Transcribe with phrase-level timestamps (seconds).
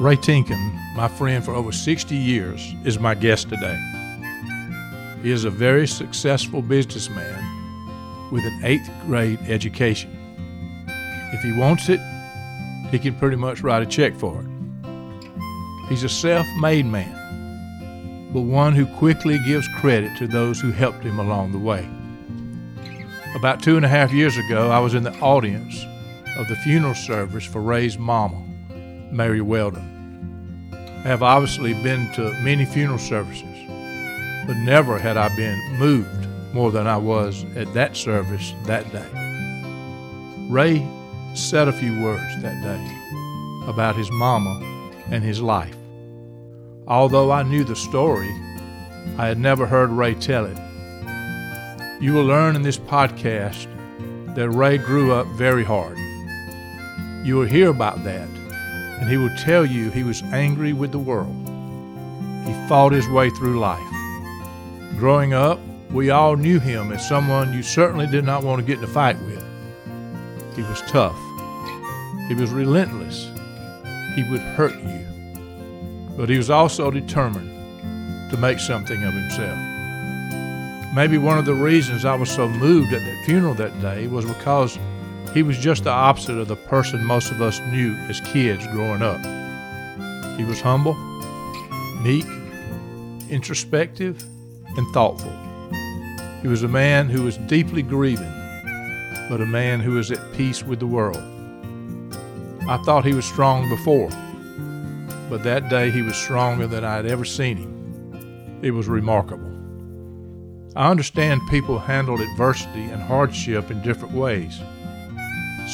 [0.00, 3.78] Ray Tiencken, my friend for over 60 years, is my guest today.
[5.22, 10.10] He is a very successful businessman with an eighth grade education.
[11.32, 12.00] If he wants it,
[12.90, 14.46] he can pretty much write a check for it.
[15.88, 21.04] He's a self made man, but one who quickly gives credit to those who helped
[21.04, 21.88] him along the way.
[23.36, 25.84] About two and a half years ago, I was in the audience
[26.38, 28.42] of the funeral service for Ray's mama,
[29.12, 30.70] Mary Weldon.
[30.72, 33.44] I have obviously been to many funeral services,
[34.46, 40.48] but never had I been moved more than I was at that service that day.
[40.50, 40.86] Ray
[41.34, 44.60] said a few words that day about his mama
[45.10, 45.76] and his life.
[46.86, 48.30] Although I knew the story,
[49.18, 50.58] I had never heard Ray tell it.
[52.00, 53.66] You will learn in this podcast
[54.34, 55.98] that Ray grew up very hard.
[57.26, 58.28] You will hear about that,
[59.00, 61.34] and he will tell you he was angry with the world.
[62.46, 63.80] He fought his way through life.
[64.98, 65.58] Growing up,
[65.90, 68.88] we all knew him as someone you certainly did not want to get in a
[68.88, 69.44] fight with.
[70.56, 71.16] He was tough.
[72.28, 73.30] He was relentless.
[74.14, 75.06] He would hurt you.
[76.16, 79.58] But he was also determined to make something of himself.
[80.94, 84.24] Maybe one of the reasons I was so moved at that funeral that day was
[84.24, 84.78] because
[85.34, 89.02] he was just the opposite of the person most of us knew as kids growing
[89.02, 89.20] up.
[90.36, 90.94] He was humble,
[92.02, 92.26] meek,
[93.30, 94.22] introspective,
[94.76, 95.32] and thoughtful.
[96.42, 98.32] He was a man who was deeply grieving,
[99.30, 101.22] but a man who was at peace with the world.
[102.68, 104.10] I thought he was strong before,
[105.30, 108.60] but that day he was stronger than I had ever seen him.
[108.62, 109.50] It was remarkable.
[110.76, 114.60] I understand people handle adversity and hardship in different ways.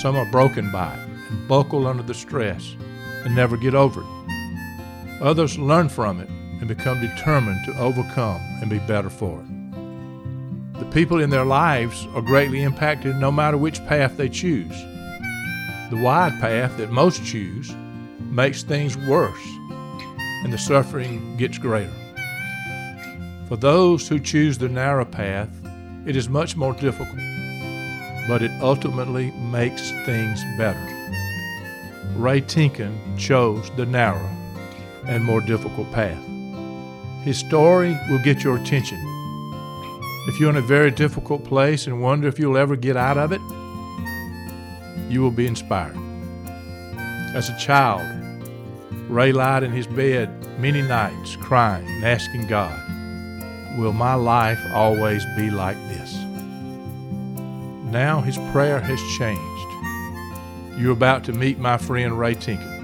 [0.03, 2.77] Some are broken by it and buckle under the stress
[3.25, 5.21] and never get over it.
[5.21, 10.79] Others learn from it and become determined to overcome and be better for it.
[10.79, 14.71] The people in their lives are greatly impacted no matter which path they choose.
[15.91, 17.75] The wide path that most choose
[18.21, 19.47] makes things worse,
[20.45, 21.93] and the suffering gets greater.
[23.49, 25.51] For those who choose the narrow path,
[26.07, 27.19] it is much more difficult
[28.29, 30.79] but it ultimately makes things better.
[32.15, 34.29] Ray Tiencken chose the narrow
[35.07, 36.23] and more difficult path.
[37.25, 38.99] His story will get your attention.
[40.29, 43.33] If you're in a very difficult place and wonder if you'll ever get out of
[43.33, 43.41] it,
[45.11, 45.97] you will be inspired.
[47.35, 48.07] As a child,
[49.09, 50.29] Ray lied in his bed
[50.59, 52.79] many nights crying and asking God,
[53.79, 56.18] Will my life always be like this?
[57.91, 59.43] Now his prayer has changed.
[60.79, 62.77] You're about to meet my friend Ray Tiencken.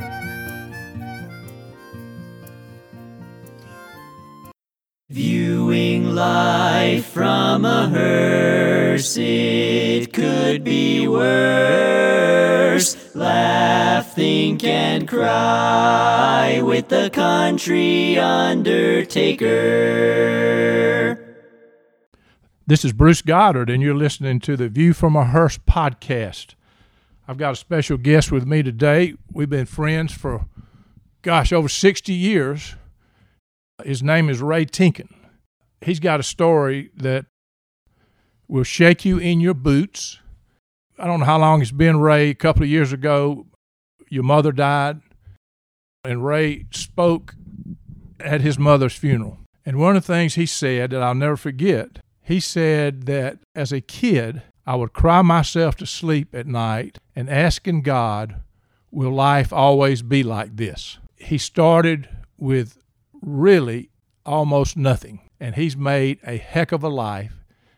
[5.11, 12.97] Viewing life from a hearse, it could be worse.
[13.15, 19.45] Laugh, think, and cry with the country undertaker.
[22.67, 26.55] This is Bruce Goddard, and you're listening to the View from a Hearse podcast.
[27.29, 29.17] I've got a special guest with me today.
[29.31, 30.47] We've been friends for,
[31.21, 32.75] gosh, over 60 years.
[33.85, 35.13] His name is Ray Tiencken.
[35.83, 37.27] He's got a story that
[38.49, 40.21] will shake you in your boots.
[40.99, 42.31] I don't know how long it's been, Ray.
[42.31, 43.45] A couple of years ago,
[44.09, 45.03] your mother died,
[46.03, 47.35] and Ray spoke
[48.19, 49.37] at his mother's funeral.
[49.67, 53.71] And one of the things he said that I'll never forget he said that as
[53.71, 58.37] a kid, I would cry myself to sleep at night and asking God,
[58.91, 60.99] Will life always be like this?
[61.17, 62.09] He started
[62.39, 62.79] with
[63.21, 63.91] really
[64.25, 67.33] almost nothing, and he's made a heck of a life.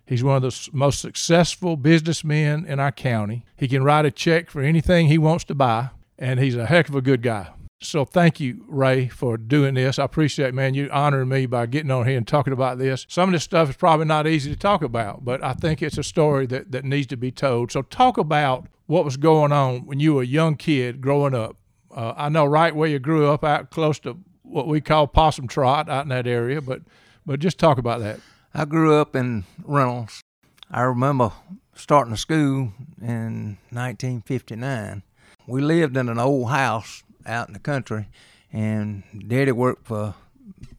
[0.07, 3.45] He's one of the most successful businessmen in our county.
[3.57, 6.89] He can write a check for anything he wants to buy, and he's a heck
[6.89, 7.49] of a good guy.
[7.81, 9.99] So thank you, Ray, for doing this.
[9.99, 13.05] I appreciate, man, you honoring me by getting on here and talking about this.
[13.09, 15.99] Some of this stuff is probably not easy to talk about, but I think it's
[15.99, 17.71] a story that, that needs to be told.
[17.71, 21.57] So talk about what was going on when you were a young kid growing up.
[21.95, 25.47] Uh, I know right where you grew up, out close to what we call Possum
[25.47, 26.83] Trot, out in that area, but
[27.27, 28.21] but just talk about that.
[28.55, 30.23] I grew up in Reynolds.
[30.71, 31.33] I remember
[31.75, 35.03] starting school in 1959.
[35.49, 38.09] We lived in an old house out in the country,
[38.53, 40.15] and Daddy worked for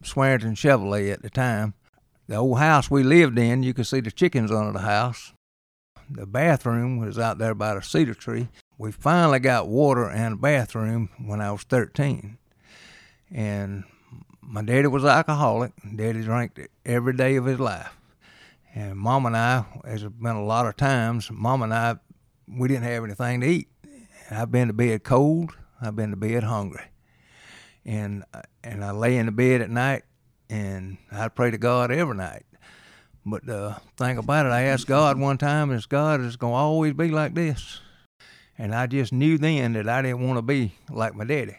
[0.02, 1.74] Swearingen Chevrolet at the time.
[2.26, 5.32] The old house we lived in, you could see the chickens under the house.
[6.10, 8.48] The bathroom was out there by the cedar tree.
[8.78, 12.38] We finally got water and a bathroom when I was 13.
[13.30, 13.84] And
[14.40, 15.72] my daddy was an alcoholic.
[15.96, 17.94] Daddy drank every day of his life.
[18.74, 21.96] And mom and I, as it's been a lot of times, mom and I,
[22.46, 23.68] we didn't have anything to eat.
[24.30, 25.56] I've been to bed cold.
[25.80, 26.84] I've been to bed hungry.
[27.84, 28.24] And
[28.62, 30.02] and I lay in the bed at night,
[30.50, 32.44] and I pray to God every night.
[33.24, 36.52] But uh, the thing about it, I asked God one time, is God is going
[36.52, 37.80] to always be like this?
[38.56, 41.58] And I just knew then that I didn't want to be like my daddy.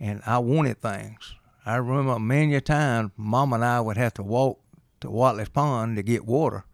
[0.00, 1.34] And I wanted things.
[1.64, 4.60] I remember many a time, Mom and I would have to walk
[5.00, 6.64] to Watley's Pond to get water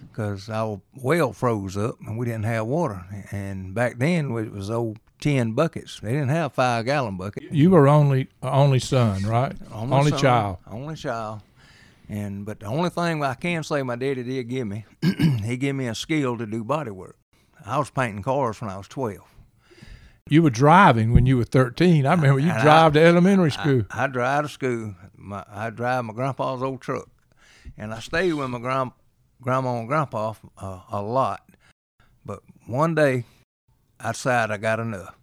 [0.00, 3.04] because our well froze up and we didn't have water.
[3.30, 6.00] And back then, it was old tin buckets.
[6.00, 7.46] They didn't have five gallon buckets.
[7.50, 9.54] You were only only son, right?
[9.72, 10.58] Only, son, child.
[10.70, 11.40] Only child.
[12.08, 14.84] And but the only thing I can say my daddy did give me,
[15.44, 17.16] he gave me a skill to do body work.
[17.64, 19.26] I was painting cars when I was twelve.
[20.30, 22.06] You were driving when you were thirteen.
[22.06, 23.84] I remember you drive to elementary school.
[23.90, 24.94] I, I drive to school.
[25.16, 27.08] My, I drive my grandpa's old truck,
[27.76, 28.92] and I stayed with my grand,
[29.42, 31.42] grandma and grandpa uh, a lot.
[32.24, 33.24] But one day,
[34.02, 35.14] Decided I got enough.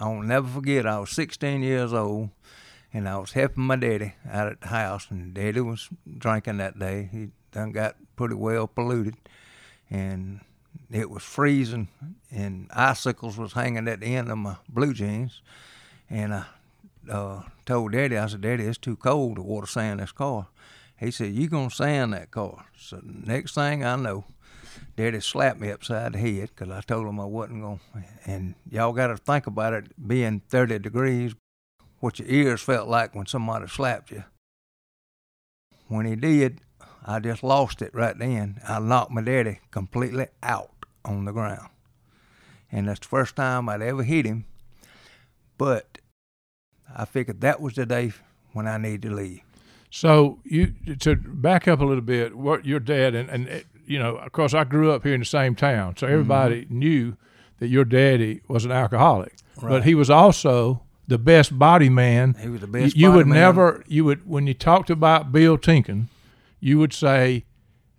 [0.00, 0.86] I'll never forget.
[0.86, 2.30] I was 16 years old
[2.92, 5.88] and I was helping my daddy out at the house, and daddy was
[6.18, 7.08] drinking that day.
[7.10, 9.16] He done got pretty well polluted,
[9.90, 10.40] and
[10.90, 11.88] it was freezing,
[12.30, 15.40] and icicles was hanging at the end of my blue jeans,
[16.10, 16.44] and I
[17.10, 20.48] uh, told daddy, I said, Daddy, it's too cold to water sand this car.
[20.98, 22.66] He said, You gonna sand that car?
[22.78, 24.24] So next thing I know,
[24.96, 27.80] Daddy slapped me upside the head because I told him I wasn't going.
[27.94, 31.34] to And y'all got to think about it being 30 degrees
[32.00, 34.24] what your ears felt like when somebody slapped you.
[35.86, 36.60] When he did,
[37.06, 38.60] I just lost it right then.
[38.66, 40.72] I knocked my daddy completely out
[41.04, 41.68] on the ground.
[42.72, 44.46] And that's the first time I'd ever hit him.
[45.58, 45.98] But
[46.94, 48.12] I figured that was the day
[48.52, 49.42] when I needed to leave.
[49.90, 54.16] So you to back up a little bit, what your dad and, and you know,
[54.16, 56.78] of course, I grew up here in the same town, so everybody mm-hmm.
[56.78, 57.16] knew
[57.58, 59.70] that your daddy was an alcoholic, right.
[59.70, 62.34] but he was also the best body man.
[62.40, 62.96] He was the best.
[62.96, 63.38] You, you would man.
[63.38, 63.84] never.
[63.86, 66.08] You would when you talked about Bill Tiencken,
[66.60, 67.44] you would say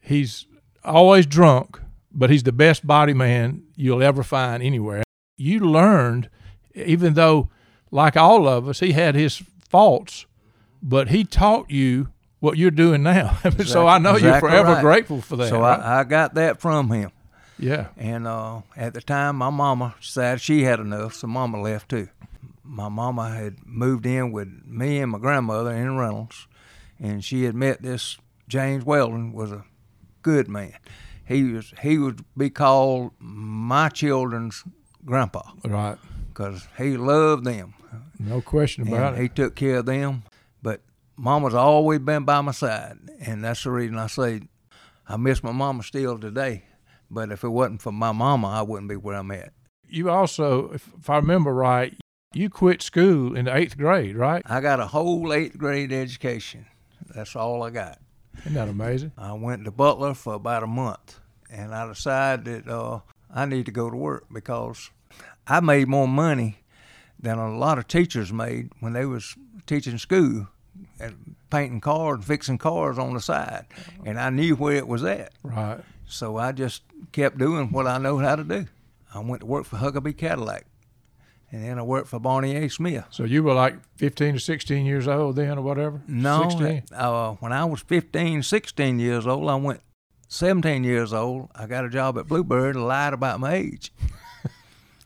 [0.02, 0.46] he's
[0.84, 1.80] always drunk,
[2.12, 5.04] but he's the best body man you'll ever find anywhere.
[5.38, 6.30] You learned,
[6.76, 7.50] even though,
[7.92, 10.26] like all of us, he had his faults,
[10.82, 12.10] but he taught you
[12.44, 13.38] what you're doing now.
[13.46, 14.82] Exactly, so I know exactly you're forever right.
[14.82, 15.50] grateful for that.
[15.50, 15.80] So right?
[15.80, 17.12] I, I got that from him.
[17.58, 17.88] Yeah.
[17.98, 22.10] And uh, at the time, my mama decided she had enough, so mama left too
[22.64, 26.48] my mama had moved in with me and my grandmother in Reynolds,
[27.00, 28.18] and she had met this
[28.48, 29.66] James Weldon was a
[30.22, 30.74] good man.
[31.26, 34.64] He was he would be called my children's
[35.06, 35.44] grandpa.
[35.64, 35.98] Right.
[36.30, 37.76] Because he loved them.
[38.20, 39.22] No question about and it.
[39.24, 40.24] He took care of them.
[41.16, 44.42] Mama's always been by my side, and that's the reason I say
[45.08, 46.64] I miss my mama still today.
[47.10, 49.54] But if it wasn't for my mama, I wouldn't be where I'm at.
[49.88, 51.96] You also, if, if I remember right,
[52.34, 54.42] you quit school in the eighth grade, right?
[54.48, 56.66] I got a whole eighth grade education.
[57.14, 58.00] That's all I got.
[58.40, 59.12] Isn't that amazing?
[59.16, 61.20] I went to Butler for about a month,
[61.52, 63.02] and I decided that uh,
[63.32, 64.90] I need to go to work because
[65.46, 66.58] I made more money
[67.20, 69.36] than a lot of teachers made when they was
[69.68, 70.48] teaching school
[71.50, 73.66] painting cars and fixing cars on the side,
[74.06, 75.34] and I knew where it was at.
[75.44, 75.80] Right.
[76.06, 78.68] So I just kept doing what I know how to do.
[79.14, 80.66] I went to work for Huckabee Cadillac
[81.54, 82.68] and then I worked for Barney A.
[82.68, 83.06] Smith.
[83.12, 86.02] So you were like 15 to 16 years old then, or whatever?
[86.08, 86.84] No, 16?
[86.92, 89.82] Uh, when I was 15, 16 years old, I went
[90.30, 91.50] 17 years old.
[91.54, 93.94] I got a job at Bluebird and lied about my age.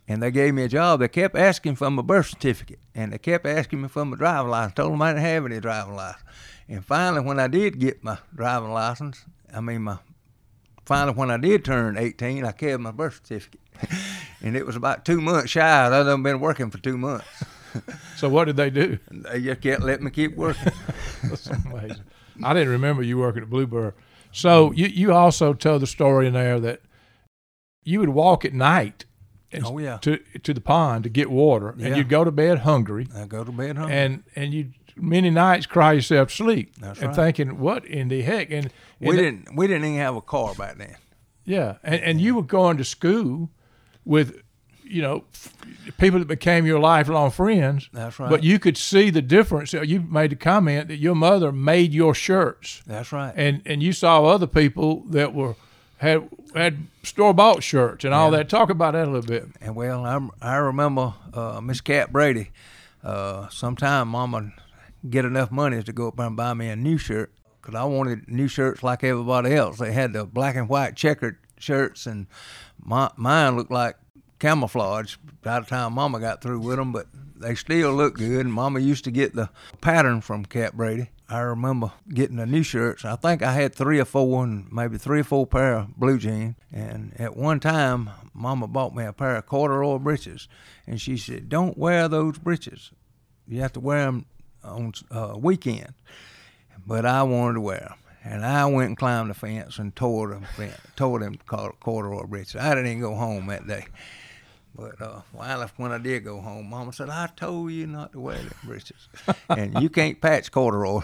[0.08, 1.00] and they gave me a job.
[1.00, 4.52] They kept asking for my birth certificate, and they kept asking me for my driving
[4.52, 4.74] license.
[4.74, 6.24] I told them I didn't have any driving license.
[6.70, 10.00] And finally, when I did get my driving license, I mean my
[10.86, 13.62] finally when I did turn 18, I kept my birth certificate.
[14.42, 15.86] and it was about two months shy.
[15.86, 17.28] I'd done been working for two months.
[18.16, 18.98] so what did they do?
[19.12, 20.72] They just can't let me keep working.
[21.24, 22.04] That's amazing.
[22.44, 23.94] I didn't remember you working at Bluebird.
[24.32, 26.82] So you you also tell the story in there that
[27.84, 29.06] you would walk at night.
[29.64, 29.98] Oh yeah.
[30.00, 31.88] To to the pond to get water, yeah.
[31.88, 33.08] and you'd go to bed hungry.
[33.16, 33.96] I go to bed hungry.
[33.96, 36.76] And and you many nights cry yourself to sleep.
[36.80, 37.16] That's and right.
[37.16, 38.52] thinking, what in the heck?
[38.52, 40.98] And, and we didn't we didn't even have a car back then.
[41.46, 43.50] Yeah, and and you were going to school
[44.04, 44.42] with
[44.84, 45.24] you know
[45.98, 47.90] people that became your lifelong friends.
[47.94, 48.30] That's right.
[48.30, 49.74] But you could see the difference.
[49.74, 52.82] You made the comment that your mother made your shirts.
[52.86, 53.34] That's right.
[53.36, 55.56] And and you saw other people that were
[55.98, 58.38] had had store bought shirts and all Yeah.
[58.40, 58.50] that.
[58.50, 59.48] Talk about that a little bit.
[59.62, 62.52] And well, I I remember uh, Miss Cat Brady.
[63.04, 64.52] uh, sometime Mama
[65.10, 67.84] get enough money to go up there and buy me a new shirt because I
[67.86, 69.78] wanted new shirts like everybody else.
[69.78, 72.28] They had the black and white checkered shirts, and
[72.84, 73.96] my, mine looked like
[74.40, 78.46] camouflage by the time Mama got through with them, but they still look good.
[78.46, 79.50] And Mama used to get the
[79.82, 81.10] pattern from Cap Brady.
[81.30, 83.04] I remember getting the new shirts.
[83.04, 86.18] I think I had three or four, and maybe three or four pair of blue
[86.18, 86.56] jeans.
[86.72, 90.48] And at one time, Mama bought me a pair of corduroy breeches,
[90.86, 92.92] and she said, "Don't wear those breeches.
[93.46, 94.26] You have to wear them
[94.64, 95.94] on uh, weekend."
[96.86, 97.98] But I wanted to wear them.
[98.24, 100.46] And I went and climbed the fence and tore them,
[100.96, 102.56] tore them corduroy breeches.
[102.58, 103.86] I didn't even go home that day.
[104.76, 108.20] But uh, well, when I did go home, Mama said, "I told you not to
[108.20, 109.10] wear them breeches,
[109.50, 111.02] and you can't patch corduroy."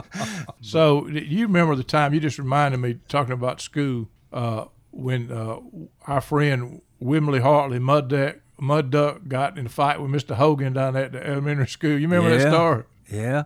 [0.60, 5.60] so you remember the time you just reminded me talking about school uh, when uh,
[6.06, 10.34] our friend Wimley Hartley Mud Duck Mud Duck got in a fight with Mr.
[10.34, 11.92] Hogan down at the elementary school.
[11.92, 12.84] You remember yeah, that story?
[13.10, 13.42] Yeah.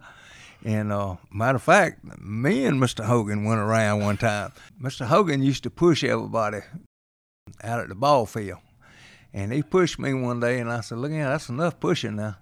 [0.65, 3.05] And uh, matter of fact, me and Mr.
[3.05, 4.53] Hogan went around one time.
[4.81, 5.07] Mr.
[5.07, 6.61] Hogan used to push everybody
[7.63, 8.59] out at the ball field
[9.33, 12.37] and he pushed me one day, and I said, "Look, yeah, that's enough pushing now."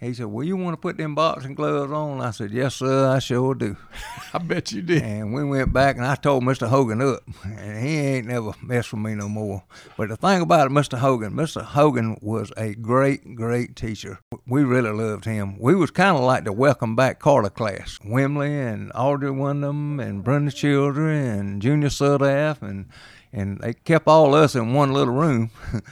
[0.00, 3.08] He said, "Well, you want to put them boxing gloves on?" I said, "Yes, sir,
[3.08, 3.76] I sure do."
[4.34, 5.02] I bet you did.
[5.02, 6.68] And we went back, and I told Mr.
[6.68, 9.62] Hogan up, and he ain't never messed with me no more.
[9.96, 10.98] But the thing about it, Mr.
[10.98, 11.62] Hogan, Mr.
[11.62, 14.18] Hogan was a great, great teacher.
[14.46, 15.58] We really loved him.
[15.58, 17.98] We was kind of like the welcome back Kotter class.
[18.04, 22.86] Wimley and Audrey Wyndham and Brenda Children and Junior Sudaff, and
[23.32, 25.50] and they kept all us in one little room.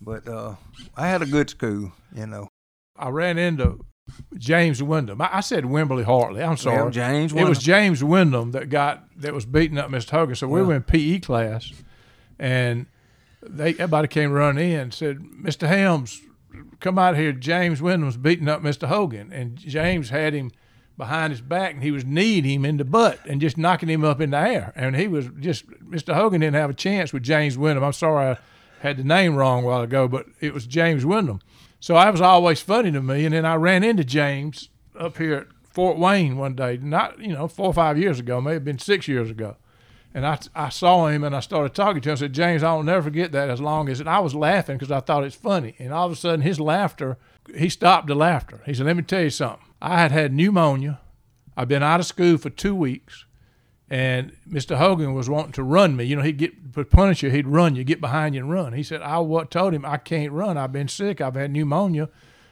[0.00, 0.54] But uh,
[0.96, 2.48] I had a good school, you know.
[2.96, 3.84] I ran into
[4.36, 5.20] James Wyndham.
[5.20, 6.42] I, I said Wimberly Hartley.
[6.42, 7.32] I'm sorry, well, James.
[7.32, 7.46] Wyndham.
[7.46, 10.10] It was James Wyndham that got that was beating up Mr.
[10.10, 10.34] Hogan.
[10.34, 11.72] So we were in PE class,
[12.38, 12.86] and
[13.42, 15.68] they everybody came running in and said, "Mr.
[15.68, 16.20] Helms,
[16.80, 17.32] come out here.
[17.32, 18.88] James Wyndham's beating up Mr.
[18.88, 20.52] Hogan." And James had him
[20.96, 24.04] behind his back, and he was kneeing him in the butt and just knocking him
[24.04, 24.72] up in the air.
[24.74, 26.14] And he was just Mr.
[26.14, 27.84] Hogan didn't have a chance with James Wyndham.
[27.84, 28.32] I'm sorry.
[28.32, 28.38] I,
[28.80, 31.40] had the name wrong a while ago, but it was James Wyndham.
[31.80, 33.24] So I was always funny to me.
[33.24, 34.68] And then I ran into James
[34.98, 38.40] up here at Fort Wayne one day, not, you know, four or five years ago,
[38.40, 39.56] may have been six years ago.
[40.14, 42.14] And I, I saw him and I started talking to him.
[42.14, 44.90] I said, James, I'll never forget that as long as, and I was laughing because
[44.90, 45.76] I thought it's funny.
[45.78, 47.18] And all of a sudden, his laughter,
[47.54, 48.62] he stopped the laughter.
[48.66, 49.66] He said, Let me tell you something.
[49.80, 51.00] I had had pneumonia.
[51.56, 53.26] I've been out of school for two weeks
[53.90, 54.76] and Mr.
[54.76, 56.04] Hogan was wanting to run me.
[56.04, 58.72] You know, he'd get punish you, he'd run you, get behind you and run.
[58.74, 60.56] He said, I what told him I can't run.
[60.58, 61.20] I've been sick.
[61.20, 62.08] I've had pneumonia.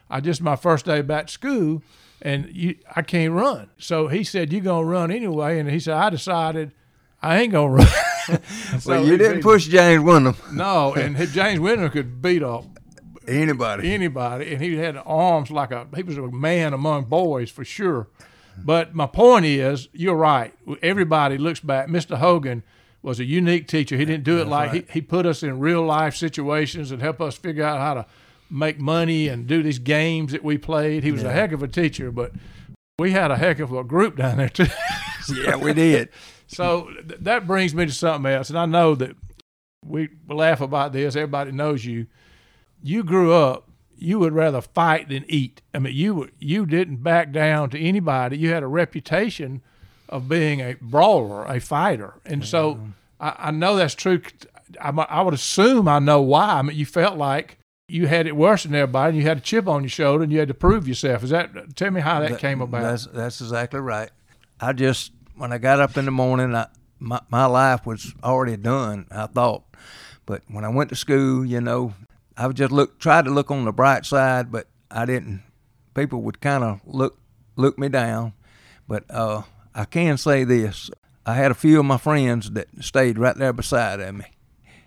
[0.09, 1.83] I just my first day back to school,
[2.23, 3.71] and you, I can't run.
[3.79, 6.73] So he said, "You're gonna run anyway?" And he said, "I decided
[7.21, 7.87] I ain't gonna run."
[8.79, 10.37] so well, you didn't push James Wyndham.
[10.53, 12.65] no, and James Wyndham could beat up
[13.27, 17.65] anybody, anybody, and he had arms like a he was a man among boys for
[17.65, 18.09] sure.
[18.65, 20.55] But my point is, you're right.
[20.83, 21.89] Everybody looks back.
[21.89, 22.17] Mr.
[22.19, 22.63] Hogan
[23.03, 23.97] was a unique teacher.
[23.97, 24.85] He didn't do it That's like right.
[24.89, 28.07] he, he put us in real life situations and help us figure out how to
[28.51, 31.05] make money and do these games that we played.
[31.05, 31.31] He was yeah.
[31.31, 32.33] a heck of a teacher, but
[32.99, 34.67] we had a heck of a group down there too.
[35.35, 36.09] yeah, we did.
[36.47, 39.17] So th- that brings me to something else, and I know that
[39.85, 41.17] we laugh about this.
[41.17, 42.07] Everybody knows you.
[42.83, 43.66] You grew up
[43.99, 45.63] you would rather fight than eat.
[45.75, 48.39] I mean, you you didn't back down to anybody.
[48.39, 49.63] You had a reputation
[50.09, 52.81] of being a brawler, a fighter, and so
[53.19, 54.23] I, I, know that's true.
[54.81, 56.59] I, I, would assume I know why.
[56.59, 59.41] I mean, you felt like you had it worse than everybody, and you had a
[59.41, 61.25] chip on your shoulder, and you had to prove yourself.
[61.25, 61.77] Is that?
[61.77, 62.83] Tell me how that, that came about.
[62.83, 64.11] That's that's exactly right.
[64.61, 66.67] I just when I got up in the morning, I,
[66.99, 69.07] my my life was already done.
[69.11, 69.65] I thought,
[70.25, 71.95] but when I went to school, you know,
[72.37, 75.43] I would just look, try to look on the bright side, but I didn't.
[75.95, 77.19] People would kind of look
[77.57, 78.35] look me down,
[78.87, 79.43] but uh,
[79.75, 80.91] I can say this:
[81.25, 84.27] I had a few of my friends that stayed right there beside of me,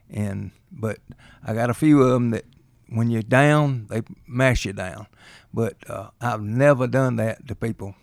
[0.10, 1.00] and but
[1.44, 2.46] I got a few of them that
[2.90, 5.08] when you're down, they mash you down.
[5.54, 7.96] But uh, I've never done that to people.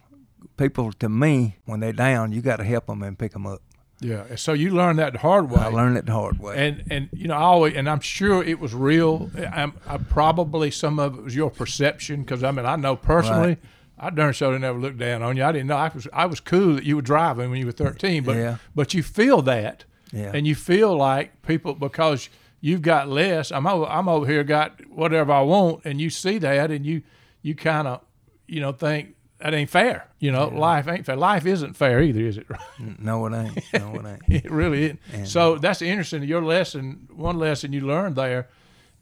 [0.57, 3.63] People to me, when they're down, you got to help them and pick them up.
[4.01, 4.37] Yeah.
[4.37, 5.61] So you learned that the hard way.
[5.61, 6.69] I learned it the hard way.
[6.69, 9.31] And and you know, I always and I'm sure it was real.
[9.53, 13.49] I'm, I probably some of it was your perception because I mean I know personally.
[13.49, 13.59] Right.
[13.99, 15.45] I darn sure never looked down on you.
[15.45, 17.73] I didn't know I was I was cool that you were driving when you were
[17.73, 18.57] 13, but yeah.
[18.75, 20.33] but you feel that, yeah.
[20.35, 22.29] and you feel like people because
[22.61, 23.51] you've got less.
[23.51, 27.03] I'm over, I'm over here got whatever I want, and you see that, and you
[27.41, 28.03] you kind of
[28.47, 30.09] you know think that ain't fair.
[30.19, 30.59] You know, yeah.
[30.59, 31.17] life ain't fair.
[31.17, 32.47] Life isn't fair either, is it?
[32.99, 33.63] no, it ain't.
[33.75, 34.45] No, it ain't.
[34.45, 35.01] it really isn't.
[35.13, 36.23] And so that's interesting.
[36.23, 38.49] Your lesson, one lesson you learned there,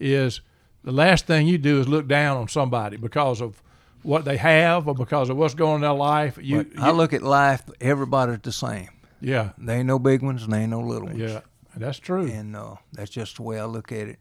[0.01, 0.41] is
[0.83, 3.63] the last thing you do is look down on somebody because of
[4.03, 6.39] what they have or because of what's going on in their life.
[6.41, 8.91] You, But I look at life, everybody's the same.
[9.21, 11.19] yeah, There ain't no big ones and there ain't no little ones.
[11.21, 11.41] yeah,
[11.77, 12.27] that's true.
[12.27, 14.19] And uh, that's just the way I look at it.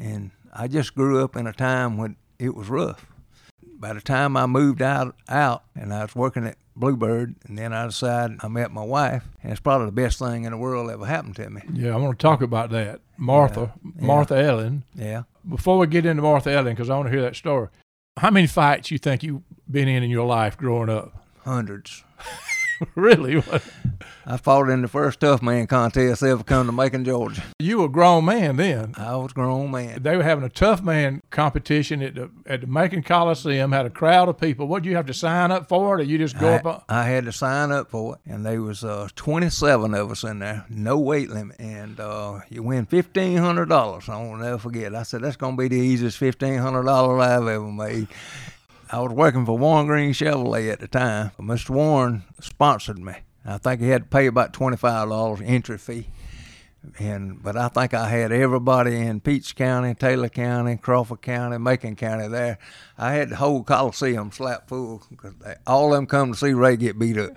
[0.00, 3.06] And I just grew up in a time when it was rough.
[3.78, 7.72] By the time I moved out, out and I was working at Bluebird, and then
[7.72, 10.90] I decided I met my wife, and it's probably the best thing in the world
[10.90, 11.60] ever happened to me.
[11.72, 14.06] Yeah, I want to talk about that, Martha, Yeah.
[14.06, 14.84] Martha Ellen.
[14.94, 15.22] Yeah.
[15.48, 17.68] Before we get into Martha Ellen, because I want to hear that story.
[18.16, 21.24] How many fights you think you've been in in your life growing up?
[21.44, 22.04] Hundreds.
[22.96, 23.42] really?
[24.30, 27.42] I fought in the first tough man contest ever come to Macon, Georgia.
[27.58, 28.92] You were a grown man then.
[28.98, 30.02] I was a grown man.
[30.02, 33.72] They were having a tough man competition at the at the Macon Coliseum.
[33.72, 34.68] Had a crowd of people.
[34.68, 36.66] What do you have to sign up for it, or you just go I, up?
[36.66, 40.24] On, I had to sign up for it, and there was uh, 27 of us
[40.24, 44.08] in there, no weight limit, and uh, you win $1,500.
[44.10, 44.94] I won't never forget.
[44.94, 48.08] I said, that's going to be the easiest $1,500 I've ever made.
[48.92, 51.30] I was working for Warren Green Chevrolet at the time.
[51.40, 51.70] Mr.
[51.70, 53.14] Warren sponsored me.
[53.48, 56.08] I think he had to pay about $25 entry fee.
[56.98, 61.96] And but I think I had everybody in Peach County, Taylor County, Crawford County, Macon
[61.96, 62.58] County there.
[62.96, 65.34] I had the whole Coliseum slap full because
[65.66, 67.32] all of them come to see Ray get beat up.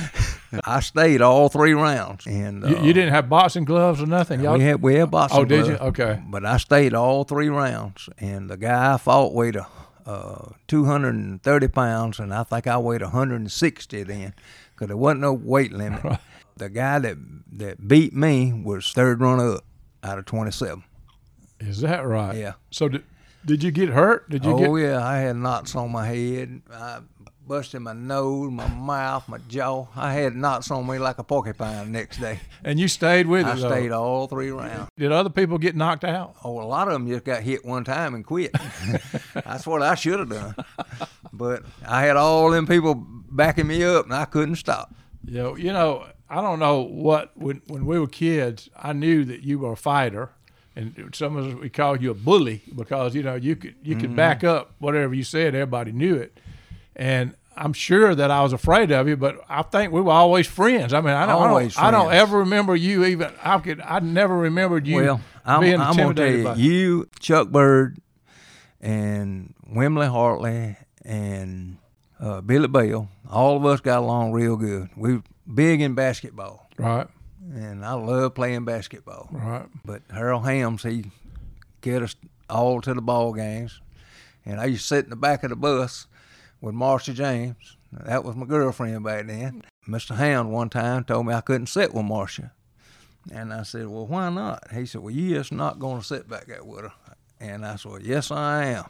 [0.64, 4.40] I stayed all three rounds, and uh, you, you didn't have boxing gloves or nothing.
[4.40, 5.76] Y'all, we had we had boxing oh, did you?
[5.76, 6.22] gloves, Okay.
[6.24, 9.66] But I stayed all three rounds, and the guy I fought weighed a,
[10.06, 14.34] uh, 230 pounds, and I think I weighed 160 then,
[14.76, 16.20] because there wasn't no weight limit.
[16.56, 17.16] the guy that
[17.52, 19.64] that beat me was third runner up
[20.02, 20.84] out of 27.
[21.60, 22.36] Is that right?
[22.36, 22.52] Yeah.
[22.70, 23.04] So did,
[23.44, 24.28] did you get hurt?
[24.28, 24.82] Did you oh get?
[24.90, 26.60] yeah, I had knots on my head.
[26.70, 27.00] I
[27.46, 29.86] busted my nose, my mouth, my jaw.
[29.94, 32.40] I had knots on me like a porcupine the next day.
[32.64, 33.56] And you stayed with I it.
[33.60, 33.68] though.
[33.70, 34.90] stayed all three rounds.
[34.98, 36.34] Did other people get knocked out?
[36.44, 38.52] Oh, a lot of them just got hit one time and quit.
[39.34, 40.54] That's what I should have done.
[41.32, 44.94] But I had all them people backing me up, and I couldn't stop.
[45.24, 49.24] You know, you know, I don't know what when when we were kids, I knew
[49.24, 50.30] that you were a fighter,
[50.74, 53.96] and some of us we called you a bully because you know you could you
[53.96, 54.16] could mm-hmm.
[54.16, 55.54] back up whatever you said.
[55.54, 56.38] Everybody knew it,
[56.94, 60.46] and I'm sure that I was afraid of you, but I think we were always
[60.46, 60.92] friends.
[60.92, 63.32] I mean, I don't, Always I don't, I don't ever remember you even.
[63.42, 67.48] I could, I never remembered you well, I'm, being I'm gonna tell you, you, Chuck
[67.48, 67.98] Bird,
[68.80, 71.78] and Wimley Hartley, and
[72.20, 74.88] uh, Billy Bell, all of us got along real good.
[74.96, 77.06] We were big in basketball, Right,
[77.54, 79.28] and I love playing basketball.
[79.32, 79.66] right.
[79.84, 81.06] But Harold Hams, he
[81.80, 82.16] get us
[82.50, 83.80] all to the ball games,
[84.44, 86.06] and I used to sit in the back of the bus
[86.60, 87.76] with Marcia James.
[87.92, 89.62] That was my girlfriend back then.
[89.88, 90.16] Mr.
[90.16, 92.52] Hound one time told me I couldn't sit with Marcia,
[93.32, 96.28] and I said, "Well, why not?" He said, "Well, you just not going to sit
[96.28, 96.92] back there with her."
[97.38, 98.86] And I said, "Yes, I am."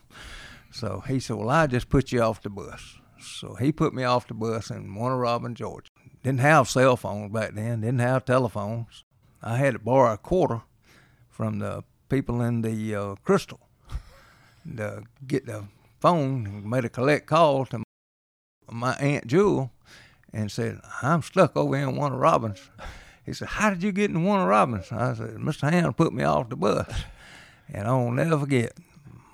[0.72, 4.04] So he said, "Well, I just put you off the bus." So he put me
[4.04, 5.90] off the bus in Warner Robin, Georgia.
[6.22, 7.80] Didn't have cell phones back then.
[7.80, 9.04] Didn't have telephones.
[9.42, 10.62] I had to borrow a quarter
[11.28, 13.60] from the people in the uh, Crystal
[14.76, 15.64] to get the
[16.00, 17.82] phone and made a collect call to
[18.70, 19.70] my Aunt Jewel
[20.32, 22.70] and said, I'm stuck over in Warner Robins.
[23.24, 24.90] He said, How did you get in Warner Robins?
[24.90, 25.70] I said, Mr.
[25.70, 26.88] Hand put me off the bus.
[27.72, 28.72] And I'll never forget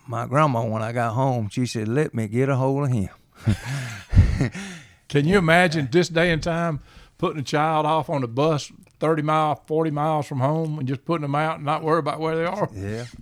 [0.07, 3.09] my grandma when I got home, she said, Let me get a hold of him.
[5.09, 6.81] Can you imagine this day and time
[7.19, 11.05] putting a child off on a bus 30 miles, 40 miles from home and just
[11.05, 12.69] putting them out and not worry about where they are?
[12.75, 13.05] Yeah.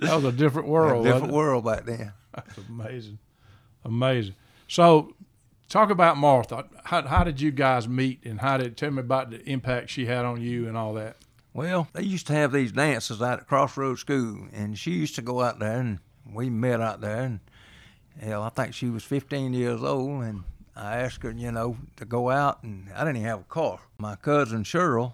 [0.00, 1.04] That was a different A world.
[1.04, 2.12] different wasn't world back then.
[2.34, 3.18] That's amazing.
[3.84, 4.34] Amazing.
[4.66, 5.14] So,
[5.68, 6.64] talk about Martha.
[6.84, 10.06] How, how did you guys meet and how did, tell me about the impact she
[10.06, 11.18] had on you and all that?
[11.52, 15.22] Well, they used to have these dances out at Crossroads School, and she used to
[15.22, 17.20] go out there, and we met out there.
[17.24, 17.40] And
[18.20, 20.44] hell, I think she was 15 years old, and
[20.76, 23.80] I asked her, you know, to go out, and I didn't even have a car.
[23.98, 25.12] My cousin Cheryl,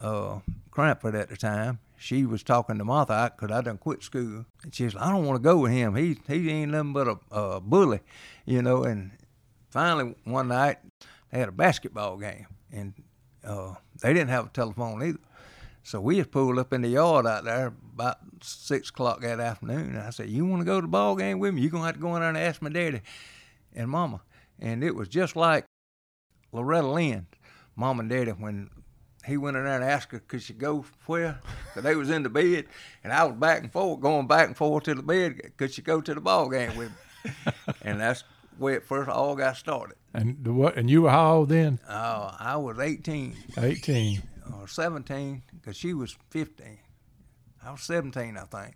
[0.00, 4.44] uh, Crampford at the time, she was talking to Martha because I done quit school,
[4.62, 5.96] and she said, "I don't want to go with him.
[5.96, 8.00] He he ain't nothing but a, a bully,
[8.44, 9.10] you know." And
[9.70, 10.78] finally, one night
[11.32, 12.94] they had a basketball game, and
[13.44, 15.18] uh, they didn't have a telephone either.
[15.82, 19.88] So we just pulled up in the yard out there about six o'clock that afternoon.
[19.96, 21.62] And I said, "You want to go to the ball game with me?
[21.62, 23.00] You're gonna have to go in there and ask my daddy
[23.74, 24.20] and mama."
[24.60, 25.64] And it was just like
[26.52, 27.26] Loretta Lynn,
[27.74, 28.70] mom and daddy, when
[29.26, 31.40] he went in there and asked her, "Could she go where?"
[31.74, 32.66] 'Cause they was in the bed,
[33.02, 35.56] and I was back and forth, going back and forth to the bed.
[35.56, 37.32] Could she go to the ball game with me?
[37.82, 38.22] and that's
[38.58, 39.96] where it first all got started.
[40.14, 40.76] And the what?
[40.76, 41.80] And you were how old then?
[41.86, 44.22] Uh, I was 18 18.
[44.54, 46.78] or 17 because she was 15.
[47.64, 48.74] I was 17, I think.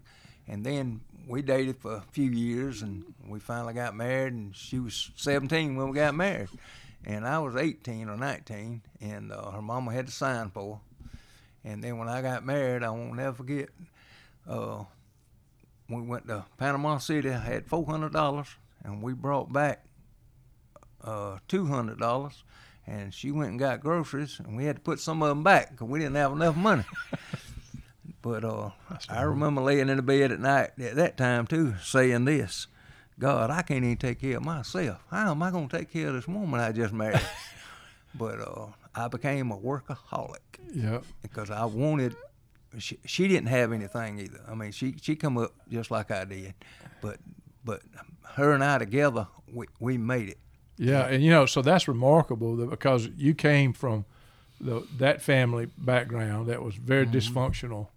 [0.49, 4.33] And then we dated for a few years, and we finally got married.
[4.33, 6.49] And she was 17 when we got married,
[7.05, 10.77] and I was 18 or 19, and uh, her mama had to sign for.
[10.77, 10.81] her.
[11.64, 13.68] And then when I got married, I won't never forget.
[14.49, 14.85] Uh,
[15.88, 17.31] we went to Panama City.
[17.31, 18.49] I had four hundred dollars,
[18.83, 19.85] and we brought back
[21.05, 22.42] uh, two hundred dollars.
[22.85, 25.71] And she went and got groceries, and we had to put some of them back
[25.71, 26.85] because we didn't have enough money.
[28.21, 28.71] but uh,
[29.09, 32.67] I remember laying in the bed at night at that time too, saying this:
[33.19, 34.99] God, I can't even take care of myself.
[35.11, 37.21] How am I going to take care of this woman I just married?
[38.15, 40.38] but uh, I became a workaholic
[40.75, 41.05] Yep.
[41.23, 42.15] because I wanted.
[42.79, 44.41] She, she didn't have anything either.
[44.49, 46.55] I mean, she she come up just like I did,
[47.03, 47.19] but
[47.65, 47.83] but
[48.35, 50.38] her and I together, we, we made it.
[50.79, 54.07] Yeah, and you know, so that's remarkable that because you came from
[54.59, 57.88] the that family background that was very dysfunctional,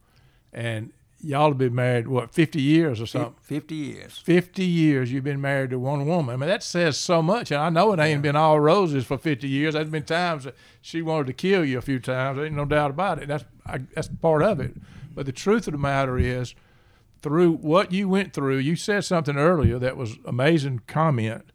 [0.55, 3.35] and y'all have been married what fifty years or something.
[3.41, 4.17] Fifty years.
[4.17, 6.33] Fifty years you've been married to one woman.
[6.33, 7.51] I mean, that says so much.
[7.51, 9.73] And I know it ain't been all roses for fifty years.
[9.73, 12.39] There's been times that she wanted to kill you a few times.
[12.39, 13.27] Ain't no doubt about it.
[13.27, 14.75] That's I, that's part of it.
[15.13, 16.55] But the truth of the matter is,
[17.21, 21.51] through what you went through, you said something earlier that was amazing comment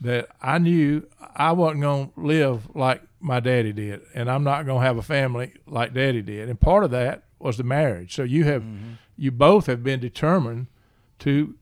[0.00, 4.66] that I knew I wasn't going to live like my daddy did, and I'm not
[4.66, 6.48] going to have a family like daddy did.
[6.48, 8.14] And part of that was the marriage.
[8.14, 8.94] So you have, mm-hmm.
[9.16, 10.66] you both have been determined
[11.20, 11.54] to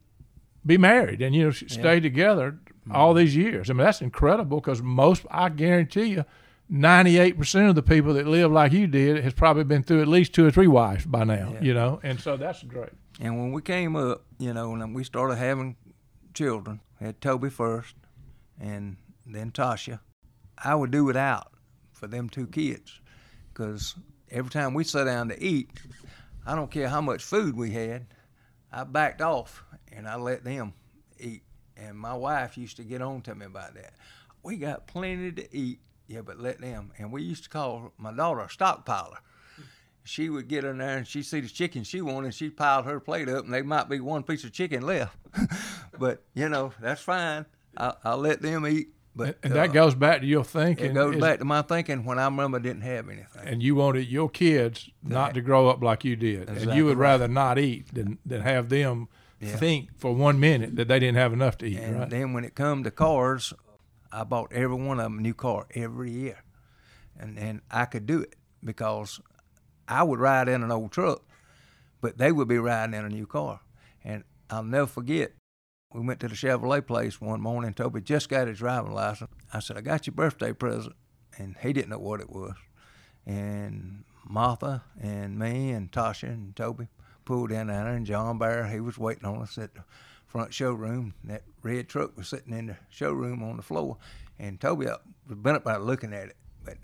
[0.65, 2.57] be married and you know stay together
[2.89, 3.19] all mm-hmm.
[3.19, 3.69] these years.
[3.69, 6.25] I mean that's incredible because most, I guarantee you,
[6.71, 10.33] 98% of the people that live like you did has probably been through at least
[10.33, 11.51] two or three wives by now.
[11.53, 11.61] Yeah.
[11.61, 12.93] You know, and so that's great.
[13.19, 15.75] And when we came up, you know, and we started having
[16.33, 17.95] children, we had Toby first,
[18.59, 19.99] and then Tasha.
[20.63, 21.51] I would do without
[21.91, 23.01] for them two kids,
[23.53, 23.95] because
[24.33, 25.69] every time we sat down to eat,
[26.45, 28.07] I don't care how much food we had,
[28.71, 30.73] I backed off and I let them
[31.19, 31.43] eat.
[31.77, 33.93] And my wife used to get on to me about that.
[34.43, 36.91] We got plenty to eat, yeah, but let them.
[36.97, 39.19] And we used to call my daughter a stockpiler
[40.03, 42.99] she would get in there and she'd see the chicken she wanted, she'd pile her
[42.99, 45.15] plate up, and there might be one piece of chicken left.
[45.99, 47.45] but you know that's fine.
[47.77, 48.89] I, I'll let them eat.
[49.15, 50.87] But And uh, that goes back to your thinking.
[50.87, 53.41] it goes is- back to my thinking when I remember I didn't have anything.
[53.45, 56.97] and you wanted your kids not to grow up like you did, and you would
[56.97, 59.07] rather not eat than than have them
[59.39, 59.55] Yeah.
[59.57, 61.77] think for one minute that they didn't have enough to eat.
[61.77, 62.09] And right?
[62.09, 63.53] then when it come to cars,
[64.11, 66.43] I bought every one of them a new car every year,
[67.19, 69.19] and and I could do it because
[69.87, 71.21] I would ride in an old truck,
[72.01, 73.59] but they would be riding in a new car,
[74.03, 75.33] and I'll never forget.
[75.93, 77.73] We went to the Chevrolet place one morning.
[77.73, 79.29] Toby just got his driving license.
[79.53, 80.95] I said, "I got your birthday present,"
[81.37, 82.55] and he didn't know what it was.
[83.27, 86.87] And Martha and me and Tasha and Toby
[87.25, 89.83] pulled in there, and John Bear he was waiting on us at the
[90.25, 91.13] front showroom.
[91.23, 93.97] That red truck was sitting in the showroom on the floor,
[94.39, 96.37] and Toby uh, was bent up by looking at it.
[96.63, 96.77] But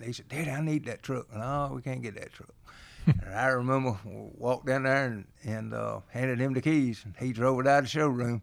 [0.00, 2.54] he said, "Daddy, I need that truck." And oh, we can't get that truck.
[3.06, 7.32] And I remember walked down there and, and uh, handed him the keys, and he
[7.32, 8.42] drove it out of the showroom.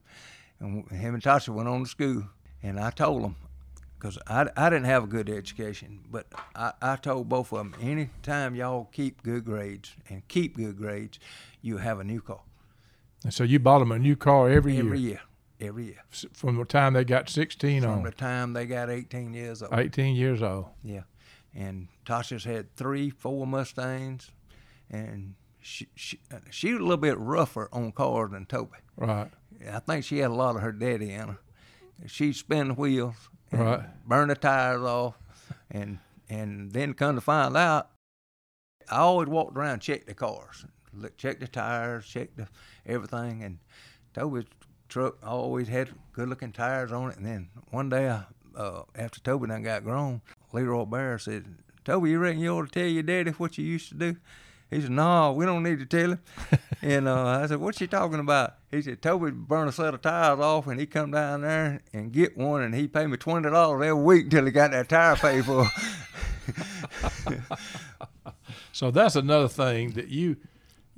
[0.60, 2.24] And him and Tasha went on to school,
[2.62, 3.36] and I told him
[3.98, 7.76] because I, I didn't have a good education, but I, I told both of them,
[7.82, 11.20] anytime y'all keep good grades and keep good grades,
[11.62, 12.42] you have a new car
[13.24, 15.10] and so you bought them a new car every, every year,
[15.60, 16.04] year, every year.
[16.34, 19.62] from the time they got 16 From on, From the time they got 18 years
[19.62, 19.74] old.
[19.74, 20.68] 18 years old.
[20.84, 21.02] Yeah,
[21.54, 24.32] and Tasha's had three, four Mustangs,
[24.92, 28.78] and she she uh, she was a little bit rougher on cars than Toby.
[28.98, 29.32] Right.
[29.72, 31.38] I think she had a lot of her daddy in her.
[32.08, 33.16] She'd spin the wheels,
[33.52, 34.08] and Right.
[34.08, 35.18] burn the tires off,
[35.70, 36.00] and
[36.30, 37.90] and then come to find out,
[38.90, 42.48] I always walked around and checked the cars, look, check the tires, check the
[42.86, 43.60] everything, and
[44.14, 44.46] Toby's
[44.90, 47.18] truck always had good looking tires on it.
[47.18, 48.24] And then one day, I,
[48.58, 50.22] uh, after Toby done got grown,
[50.54, 51.46] Leroy Bear said,
[51.86, 54.16] "Toby, you reckon you ought to tell your daddy what you used to do?"
[54.72, 56.20] He said, "No, we don't need to tell him."
[56.82, 60.02] and uh, I said, "What's you talking about?" He said, "Toby burn a set of
[60.02, 63.50] tires off, and he come down there and get one, and he paid me twenty
[63.50, 65.68] dollars every week until he got that tire paid for."
[68.72, 70.38] So that's another thing that you,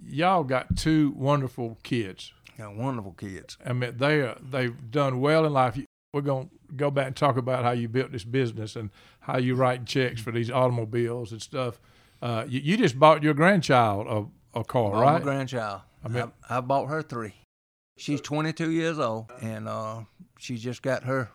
[0.02, 2.32] y'all got two wonderful kids.
[2.58, 3.58] Got wonderful kids.
[3.66, 5.78] I mean, they are, they've done well in life.
[6.14, 9.38] We're going to go back and talk about how you built this business and how
[9.38, 11.80] you write checks for these automobiles and stuff.
[12.24, 15.14] Uh, you, you just bought your grandchild a, a car, Bought right?
[15.16, 15.82] My grandchild.
[16.06, 17.34] I I, I, bought her three.
[17.98, 20.04] She's 22 years old, and uh,
[20.40, 21.32] she just got her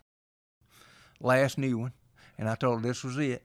[1.20, 1.92] last new one.
[2.38, 3.42] And I told her this was it.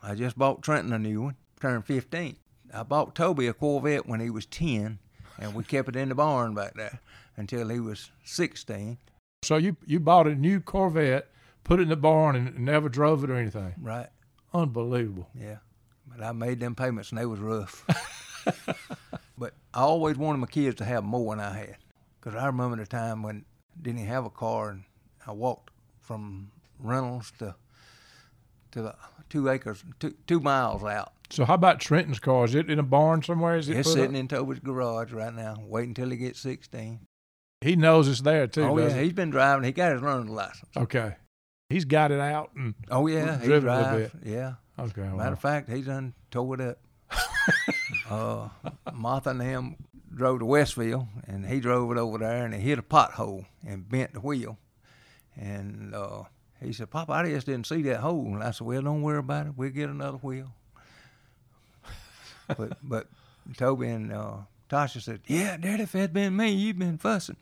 [0.00, 2.36] I just bought Trenton a new one, turned 15.
[2.72, 4.98] I bought Toby a Corvette when he was 10,
[5.38, 7.00] and we kept it in the barn back there
[7.36, 8.96] until he was 16.
[9.44, 11.28] So you you bought a new Corvette,
[11.64, 13.74] put it in the barn, and never drove it or anything.
[13.78, 14.08] Right.
[14.54, 15.28] Unbelievable.
[15.38, 15.58] Yeah.
[16.16, 17.84] But I made them payments and they was rough.
[19.38, 21.76] but I always wanted my kids to have more than I had.
[22.20, 23.44] Because I remember the time when
[23.78, 24.84] I didn't have a car and
[25.26, 25.70] I walked
[26.00, 27.54] from Reynolds to
[28.72, 28.94] to the
[29.28, 31.12] two acres, two, two miles out.
[31.30, 32.44] So how about Trenton's car?
[32.46, 33.56] Is it in a barn somewhere?
[33.56, 34.20] Is it It's sitting up?
[34.20, 37.00] in Toby's garage right now, waiting until he gets 16.
[37.60, 38.64] He knows it's there too.
[38.64, 39.04] oh, yeah, he?
[39.04, 39.64] he's been driving.
[39.64, 40.70] He got his learner's license.
[40.76, 41.16] Okay.
[41.68, 44.14] He's got it out and Oh, yeah, he driven a little drives.
[44.24, 44.54] Yeah.
[44.82, 45.02] Okay.
[45.02, 45.32] Matter well.
[45.32, 46.78] of fact, he's done tore it up.
[48.10, 48.48] uh,
[48.92, 49.76] Martha and him
[50.14, 53.88] drove to Westville, and he drove it over there, and he hit a pothole and
[53.88, 54.58] bent the wheel.
[55.36, 56.24] And uh,
[56.60, 59.18] he said, "Papa, I just didn't see that hole." And I said, "Well, don't worry
[59.18, 59.52] about it.
[59.56, 60.52] We'll get another wheel."
[62.56, 63.06] but but
[63.56, 64.36] Toby and uh,
[64.68, 67.36] Tasha said, "Yeah, Daddy, if it'd been me, you'd been fussing."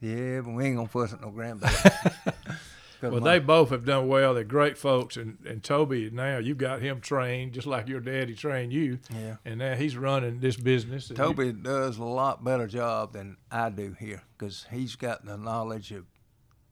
[0.00, 2.34] Yeah, but we ain't gonna fuss at no grandbaby.
[3.00, 4.34] 'Cause Well, they both have done well.
[4.34, 8.34] They're great folks, and and Toby now you've got him trained just like your daddy
[8.34, 9.36] trained you, yeah.
[9.44, 11.08] and now he's running this business.
[11.08, 15.24] and you- Toby does a lot better job than I do here because he's got
[15.24, 16.04] the knowledge of,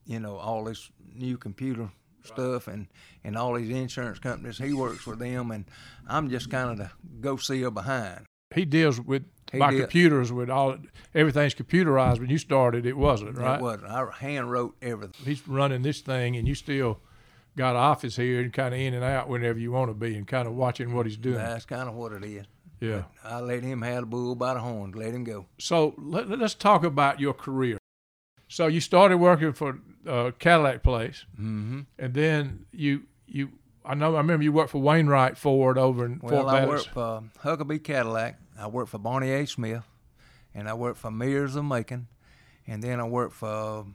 [0.05, 1.91] you know, all this new computer
[2.25, 2.89] stuff and,
[3.25, 4.59] and all these insurance companies.
[4.59, 5.65] He works with them, and
[6.07, 8.27] I'm just kind of the go seer behind.
[8.55, 9.81] he deals with He by did.
[9.81, 10.77] computers with all
[11.15, 12.19] everything's computerized.
[12.21, 13.59] When you started, it wasn't right.
[13.59, 13.87] It wasn't.
[13.91, 15.25] I hand wrote everything.
[15.25, 17.01] He's running this thing, and you still
[17.57, 20.15] got an office here and kind of in and out whenever you want to be,
[20.17, 21.37] and kind of watching what he's doing.
[21.39, 22.47] That's kind of what it is.
[22.81, 23.03] yeah.
[23.25, 25.47] I let him have the bull by the horns, let him go.
[25.59, 27.79] So let, let's talk about your career.
[28.49, 31.81] So you started working for uh, Cadillac Place, Mm-hmm.
[31.99, 33.51] and then you you
[33.85, 36.69] I know I remember you worked for Wainwright Ford over in Well, Fort I Vallis.
[36.69, 38.39] worked for Huckabee Cadillac.
[38.59, 39.47] I worked for Barney A.
[39.47, 39.85] Smith,
[40.55, 42.09] and I worked for Mears of Macon,
[42.67, 43.87] and then I worked for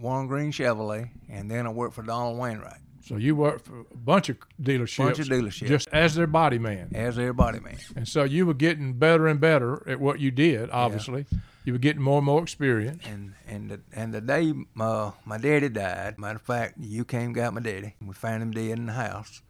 [0.00, 3.96] Warren Green Chevrolet, and then I worked for Donald Wainwright So you worked for a
[3.96, 5.66] bunch of dealerships, Bunch of dealerships.
[5.68, 6.90] just as their body man.
[6.94, 7.78] as their body man.
[7.96, 10.68] And so you were getting better and better at what you did.
[10.70, 11.26] Obviously,
[11.64, 13.02] you were getting more and more experience.
[13.06, 17.32] And and the, and the day uh, my daddy died, matter of fact, you came
[17.32, 17.94] got my daddy.
[18.04, 19.42] We found him dead in the house.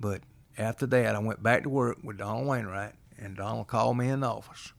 [0.00, 0.22] But
[0.58, 4.20] after that, I went back to work with Donald Wainwright, and Donald called me in
[4.20, 4.72] the office,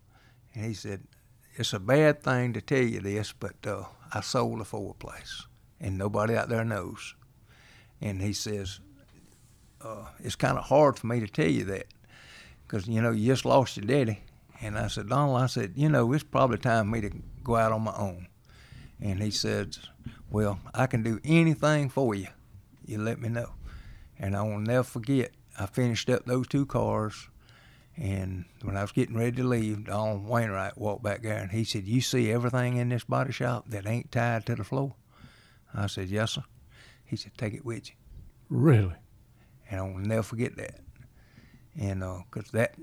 [0.53, 1.01] and he said,
[1.55, 5.45] "It's a bad thing to tell you this, but uh, I sold the Ford place,
[5.79, 7.15] and nobody out there knows."
[8.01, 8.79] And he says,
[9.81, 11.87] uh, "It's kind of hard for me to tell you that,
[12.65, 14.21] because you know you just lost your daddy."
[14.61, 17.11] And I said, Donald, I said, you know, it's probably time for me to
[17.43, 18.27] go out on my own.
[18.99, 19.77] And he said,
[20.31, 22.27] Well, I can do anything for you.
[22.85, 23.51] You let me know.
[24.17, 27.29] And I will never forget, I finished up those two cars.
[27.99, 31.63] And when I was getting ready to leave, Donald Wainwright walked back there and he
[31.63, 34.93] said, You see everything in this body shop that ain't tied to the floor?
[35.73, 36.43] I said, Yes, sir.
[37.05, 37.95] He said, Take it with you
[38.49, 38.93] Really?
[39.69, 40.79] and I'll never forget that.
[41.79, 42.75] And uh 'cause that,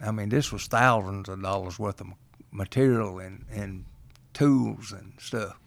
[0.00, 2.08] I mean, this was thousands of dollars worth of
[2.50, 3.84] material and and
[4.32, 5.58] tools and stuff.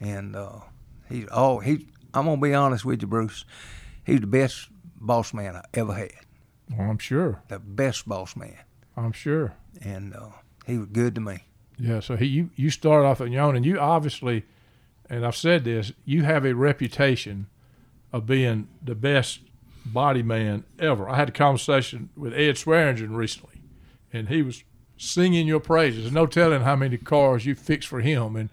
[0.00, 0.60] And uh,
[1.08, 3.44] he, oh, he, I'm gonna be honest with you, Bruce.
[4.04, 4.68] He's the best
[5.00, 6.12] boss man I ever had.
[6.70, 7.42] Well, I'm sure.
[7.48, 8.58] The best boss man,
[8.96, 9.54] I'm sure.
[9.82, 10.30] and uh,
[10.66, 11.44] he was good to me.
[11.78, 12.00] Yeah.
[12.00, 14.44] So he you you started off on your own, and you obviously,
[15.10, 17.46] and I've said this, you have a reputation
[18.12, 19.40] of being the best
[19.84, 21.08] body man ever.
[21.08, 23.60] I had a conversation with Ed Swearingen recently,
[24.12, 24.64] and he was
[24.96, 26.02] singing your praises.
[26.02, 28.48] There's no telling how many cars you fixed for him, and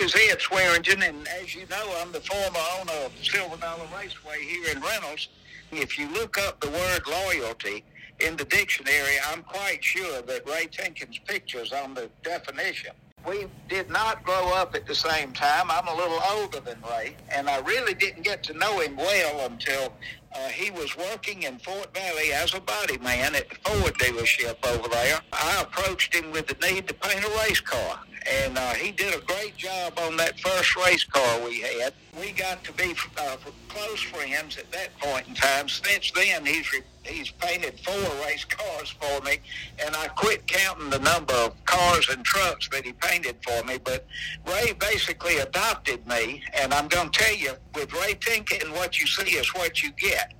[0.00, 4.42] Is Ed Swearingen, and as you know, I'm the former owner of Silver Dollar Raceway
[4.42, 5.28] here in Reynolds.
[5.72, 7.84] If you look up the word loyalty
[8.18, 12.92] in the dictionary, I'm quite sure that Ray Tiencken's picture's on the definition.
[13.28, 15.70] We did not grow up at the same time.
[15.70, 19.44] I'm a little older than Ray, and I really didn't get to know him well
[19.44, 19.92] until
[20.34, 24.64] uh, he was working in Fort Valley as a body man at the Ford dealership
[24.66, 25.20] over there.
[25.34, 29.14] I approached him with the need to paint a race car, and uh, he did
[29.14, 31.94] a great job on that first race car we had.
[32.18, 33.36] We got to be uh,
[33.68, 35.68] close friends at that point in time.
[35.68, 39.38] Since then, he's re- he's painted four race cars for me,
[39.84, 43.78] and I quit counting the number of cars and trucks that he painted for me.
[43.82, 44.06] But
[44.46, 49.06] Ray basically adopted me, and I'm going to tell you, with Ray Tiencken, what you
[49.06, 50.34] see is what you get.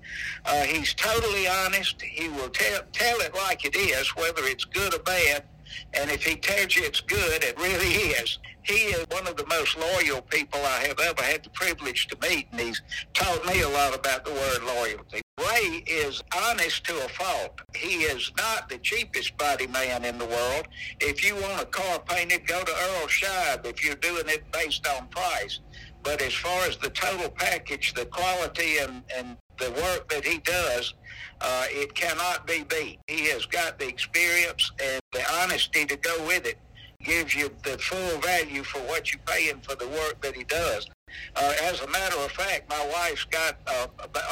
[0.45, 2.03] Uh, he's totally honest.
[2.03, 5.45] He will tell tell it like it is, whether it's good or bad.
[5.94, 8.38] And if he tells you it's good, it really is.
[8.62, 12.28] He is one of the most loyal people I have ever had the privilege to
[12.28, 12.83] meet, and he's
[13.14, 15.22] taught me a lot about the word loyalty.
[15.38, 17.61] Ray is honest to a fault.
[17.74, 20.68] He is not the cheapest body man in the world.
[21.00, 24.87] If you want a car painted, go to Earl Scheib if you're doing it based
[24.87, 25.61] on price.
[26.03, 30.39] But as far as the total package, the quality and, and the work that he
[30.39, 30.95] does,
[31.41, 32.99] uh, it cannot be beat.
[33.07, 36.59] He has got the experience and the honesty to go with it.
[37.03, 40.87] Gives you the full value for what you're paying for the work that he does.
[41.35, 43.87] Uh, as a matter of fact, my wife's got uh,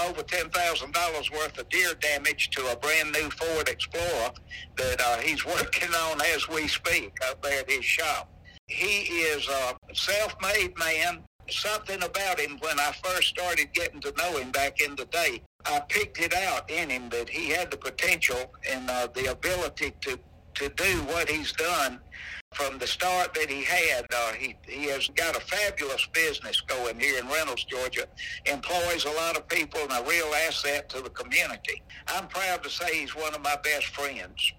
[0.07, 4.33] over ten thousand dollars worth of deer damage to a brand new Ford Explorer
[4.77, 8.31] that uh, he's working on as we speak up there at his shop.
[8.67, 11.25] He is a self-made man.
[11.51, 15.43] Something about him when I first started getting to know him back in the day,
[15.65, 19.93] I picked it out in him that he had the potential and uh, the ability
[20.03, 20.19] to
[20.59, 22.01] to do what he's done
[22.53, 24.05] from the start that he had.
[24.13, 28.07] Uh, he, he has got a fabulous business going here in Reynolds, Georgia,
[28.47, 31.83] employs a lot of people and a real asset to the community.
[32.09, 34.53] I'm proud to say he's one of my best friends.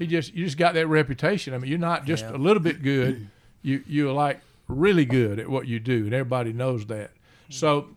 [0.00, 1.54] He just you just got that reputation.
[1.54, 2.34] I mean, you're not just Yeah.
[2.34, 3.28] a little bit good.
[3.62, 7.12] You you're like really good at what you do, and everybody knows that.
[7.50, 7.88] So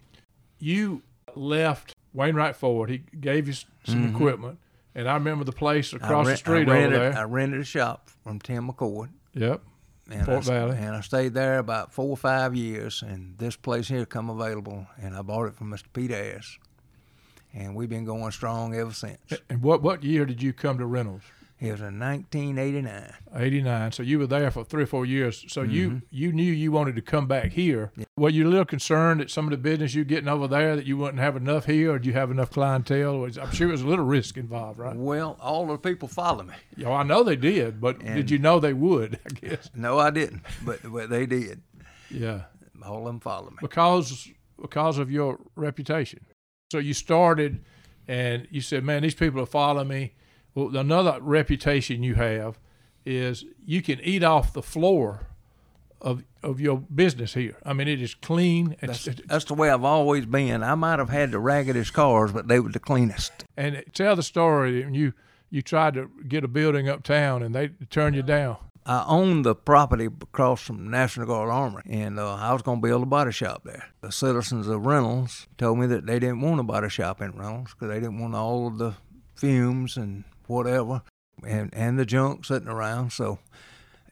[0.60, 1.02] you
[1.36, 2.90] left Wainwright Ford.
[2.90, 3.54] He gave you
[3.86, 4.60] some equipment,
[4.94, 6.04] and I remember the place Mm-hmm.
[6.04, 7.18] Across the street I over rented, there.
[7.18, 9.10] I rented a shop from Tim McCord.
[9.34, 9.62] yep.
[10.12, 10.78] And Fort I, Valley.
[10.78, 14.86] And I stayed there about four or five years, and this place here come available,
[15.02, 15.86] and I bought it from Mr.
[15.94, 16.60] Pete Ayers.
[17.54, 19.20] And we've been going strong ever since.
[19.50, 21.24] And what what year did you come to Reynolds?
[21.60, 23.14] It was in 1989.
[23.36, 25.98] 89 so you were there for three or four years so you Mm-hmm.
[26.12, 29.46] you knew you wanted to come back here were you a little concerned that some
[29.46, 32.08] of the business you're getting over there that you wouldn't have enough here or do
[32.10, 35.66] you have enough clientele i'm sure it was a little risk involved right Well, all
[35.68, 36.54] the people follow me.
[36.76, 39.98] yeah well, i know they did but did you know they would i guess No,
[40.00, 41.62] I didn't, but, but they did.
[42.12, 42.42] yeah
[42.86, 43.58] All of them follow me.
[43.62, 44.30] because
[44.62, 46.20] because of your reputation
[46.72, 47.64] so you started
[48.08, 50.14] and you said man these people are following me
[50.56, 52.60] well another reputation you have
[53.06, 55.28] is you can eat off the floor
[56.02, 57.56] of of your business here.
[57.66, 60.62] I mean, it is clean That's, that's the way I've always been.
[60.62, 63.32] I might have had the raggedest cars, but they were the cleanest.
[63.56, 64.84] and tell the story.
[64.84, 65.14] when you
[65.50, 68.58] you tried to get a building uptown and they turned you down.
[68.86, 72.88] I owned the property across from National Guard Armory, and uh, I was going to
[72.88, 73.86] build a body shop there.
[74.02, 77.74] The citizens of Reynolds told me that they didn't want a body shop in Reynolds
[77.74, 78.96] because they didn't want all of the
[79.36, 81.02] fumes and whatever
[81.46, 83.12] and, and the junk sitting around.
[83.12, 83.40] So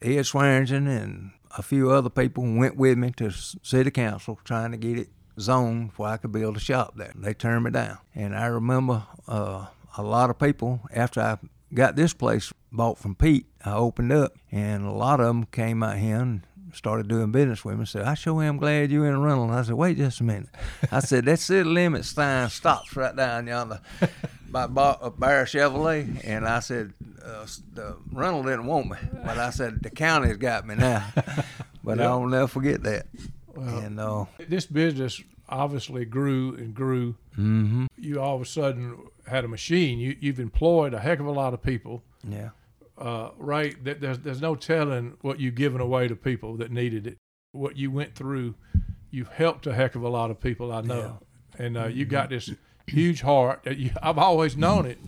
[0.01, 4.77] Ed Swearingen and a few other people went with me to city council trying to
[4.77, 7.13] get it zoned where I could build a shop there.
[7.15, 7.97] They turned me down.
[8.15, 11.37] And I remember uh, a lot of people, after I
[11.73, 15.83] got this place bought from Pete, I opened up, and a lot of them came
[15.83, 16.41] out here and
[16.73, 17.85] started doing business with me.
[17.85, 19.53] Said, I sure am glad you're in Reynolds.
[19.53, 20.49] I said, wait just a minute.
[20.91, 23.81] I said, that city limit sign stops right down yonder
[24.49, 26.21] by Bar- uh, Bear Chevrolet.
[26.23, 26.93] And I said,
[27.25, 31.05] uh, the Reynolds didn't want me, but I said, the county's got me now.
[31.83, 32.07] but Yep.
[32.07, 33.07] I'll never forget that.
[33.55, 37.15] and uh, This business obviously grew and grew.
[37.35, 39.99] hmm You all of a sudden had a machine.
[39.99, 42.03] You you've employed a heck of a lot of people.
[42.27, 42.49] yeah.
[43.01, 43.83] Uh, right?
[43.83, 47.17] That there's there's no telling what you've given away to people that needed it.
[47.51, 48.53] What you went through,
[49.09, 50.71] you've helped a heck of a lot of people.
[50.71, 51.19] I know,
[51.57, 52.51] and uh, you got this
[52.85, 53.63] huge heart.
[53.63, 54.99] That you, I've always known it.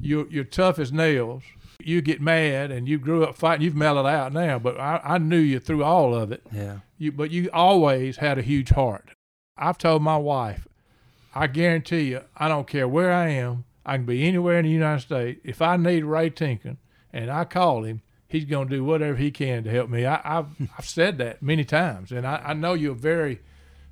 [0.00, 1.42] You're you're tough as nails.
[1.78, 3.64] You get mad, and you grew up fighting.
[3.64, 6.42] You've mellowed out now, but I, I knew you through all of it.
[6.50, 6.78] Yeah.
[6.96, 9.10] You, but you always had a huge heart.
[9.58, 10.66] I've told my wife,
[11.34, 13.64] I guarantee you, I don't care where I am.
[13.84, 15.40] I can be anywhere in the United States.
[15.44, 16.76] If I need Ray Tiencken
[17.12, 20.06] and I call him, he's going to do whatever he can to help me.
[20.06, 20.46] I, I've
[20.78, 23.40] I've said that many times, and I, I know you're a very,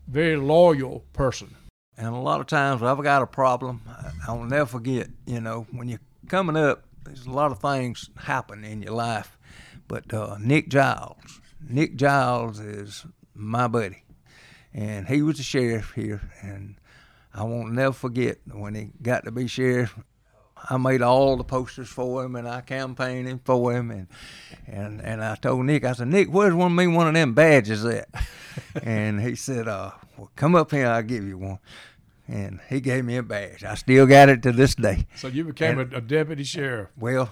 [0.08, 1.56] very loyal person.
[1.96, 5.08] And a lot of times, I've got a problem, I- I'll never forget.
[5.26, 9.36] You know, when you're coming up, there's a lot of things happen in your life.
[9.88, 13.04] But uh, Nick Giles, Nick Giles is
[13.34, 14.04] my buddy,
[14.72, 16.22] and he was the sheriff here.
[16.42, 16.76] And
[17.34, 19.98] I won't never forget when he got to be sheriff.
[20.68, 24.06] I made all the posters for him, and I campaigned him for him, and
[24.66, 27.34] and and I told Nick, I said, Nick, where's one of me one of them
[27.34, 28.08] badges at?
[28.82, 31.58] and he said, uh, well, come up here, I'll give you one.
[32.28, 33.64] And he gave me a badge.
[33.64, 35.06] I still got it to this day.
[35.16, 36.90] So you became a, a deputy sheriff.
[36.96, 37.30] Well,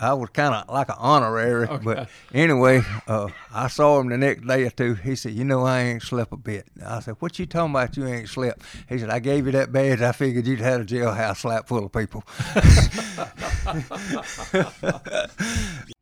[0.00, 1.68] I was kind of like an honorary.
[1.68, 1.84] Okay.
[1.84, 4.94] But anyway, uh, I saw him the next day or two.
[4.94, 7.96] He said, "You know, I ain't slept a bit." I said, "What you talking about?
[7.96, 10.00] You ain't slept?" He said, "I gave you that badge.
[10.00, 12.24] I figured you'd had a jailhouse slap full of people."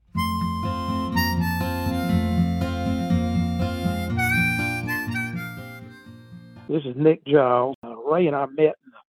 [6.72, 7.76] This is Nick Giles.
[7.84, 9.02] Uh, Ray and I met in the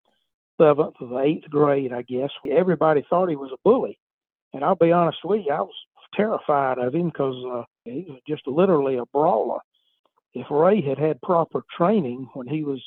[0.59, 2.29] seventh or the eighth grade, I guess.
[2.51, 3.97] Everybody thought he was a bully.
[4.53, 5.73] And I'll be honest with you, I was
[6.15, 9.59] terrified of him because uh, he was just literally a brawler.
[10.33, 12.81] If Ray had had proper training when he was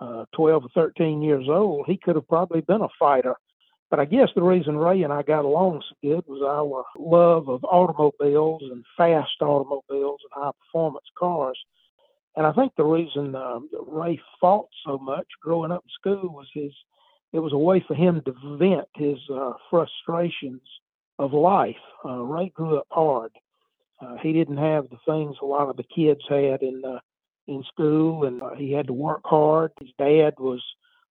[0.00, 3.34] uh, 12 or 13 years old, he could have probably been a fighter.
[3.90, 7.48] But I guess the reason Ray and I got along so good was our love
[7.48, 11.58] of automobiles and fast automobiles and high performance cars.
[12.36, 16.46] And I think the reason that Ray fought so much growing up in school was
[16.52, 16.72] his,
[17.32, 20.62] it was a way for him to vent his uh, frustrations
[21.18, 21.76] of life.
[22.04, 23.32] Uh, Ray grew up hard.
[24.00, 27.00] Uh, he didn't have the things a lot of the kids had in uh,
[27.48, 29.72] in school, and uh, he had to work hard.
[29.80, 30.62] His dad was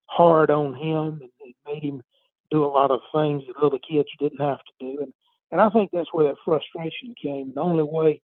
[0.06, 2.02] hard on him, and made him
[2.50, 5.02] do a lot of things that other kids didn't have to do.
[5.02, 5.12] And
[5.50, 7.52] and I think that's where that frustration came.
[7.54, 8.22] The only way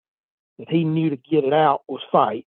[0.58, 2.46] that he knew to get it out was fight,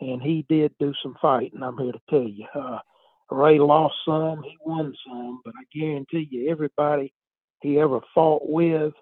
[0.00, 1.62] and he did do some fighting.
[1.62, 2.46] I'm here to tell you.
[2.54, 2.78] Uh,
[3.30, 7.14] Ray lost some, he won some, but I guarantee you, everybody
[7.62, 8.92] he ever fought with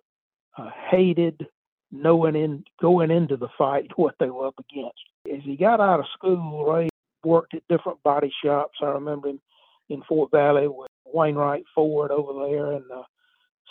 [0.57, 1.47] uh, hated
[1.93, 5.01] knowing in going into the fight what they were up against.
[5.33, 6.89] As he got out of school, Ray
[7.25, 8.79] worked at different body shops.
[8.81, 9.41] I remember him
[9.89, 13.03] in Fort Valley with Wainwright Ford over there and uh,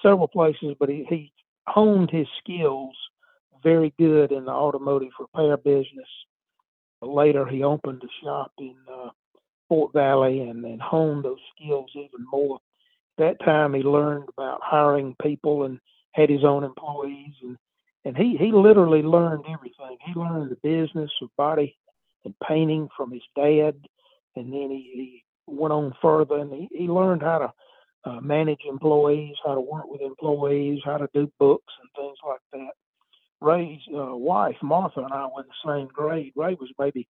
[0.01, 1.31] several places, but he, he
[1.67, 2.95] honed his skills
[3.63, 6.07] very good in the automotive repair business.
[7.01, 9.09] Later, he opened a shop in uh,
[9.67, 12.59] Fort Valley and, and honed those skills even more.
[13.20, 15.80] That time, he learned about hiring people and
[16.13, 17.57] had his own employees, and
[18.05, 19.97] and he he literally learned everything.
[20.05, 21.78] He learned the business of body
[22.26, 23.76] and painting from his dad,
[24.36, 27.53] and then he, he went on further and he, he learned how to
[28.05, 32.39] uh, manage employees, how to work with employees, how to do books and things like
[32.53, 32.74] that.
[33.41, 36.34] Ray's uh, wife, Martha, and I were in the same grade.
[36.36, 37.07] Ray was maybe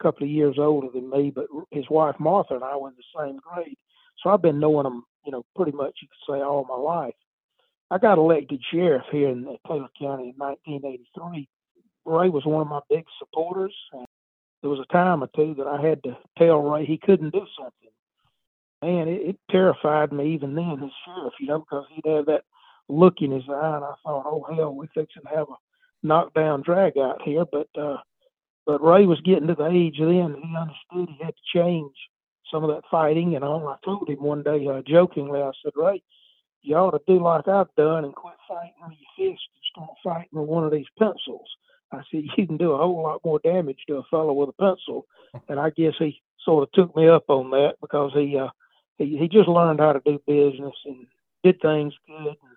[0.00, 2.94] a couple of years older than me, but his wife, Martha, and I were in
[2.96, 3.76] the same grade.
[4.22, 7.14] So I've been knowing him, you know, pretty much you could say all my life.
[7.90, 11.48] I got elected sheriff here in Taylor County in 1983.
[12.04, 13.74] Ray was one of my big supporters.
[13.92, 14.06] And
[14.62, 17.46] there was a time or two that I had to tell Ray he couldn't do
[17.58, 17.90] something.
[18.82, 22.42] Man, it, it terrified me even then as sheriff, you know, because he'd have that
[22.88, 25.56] look in his eye, and I thought, oh hell, we're fixing to have a
[26.02, 27.44] knockdown drag out here.
[27.50, 27.98] But uh,
[28.66, 31.94] but Ray was getting to the age then he understood he had to change
[32.52, 33.34] some of that fighting.
[33.34, 36.02] And all I told him one day, uh, jokingly, I said, Ray,
[36.62, 39.90] you ought to do like I've done and quit fighting with your fist and start
[40.04, 41.48] fighting with one of these pencils.
[41.90, 44.52] I said, you can do a whole lot more damage to a fellow with a
[44.52, 45.06] pencil.
[45.48, 48.48] And I guess he sort of took me up on that because he, uh,
[48.98, 51.06] he, he just learned how to do business and
[51.42, 52.26] did things good.
[52.26, 52.56] And,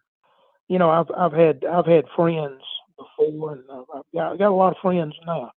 [0.67, 2.61] you know, I've, I've had, I've had friends
[2.97, 5.53] before and I've got, I've got a lot of friends now,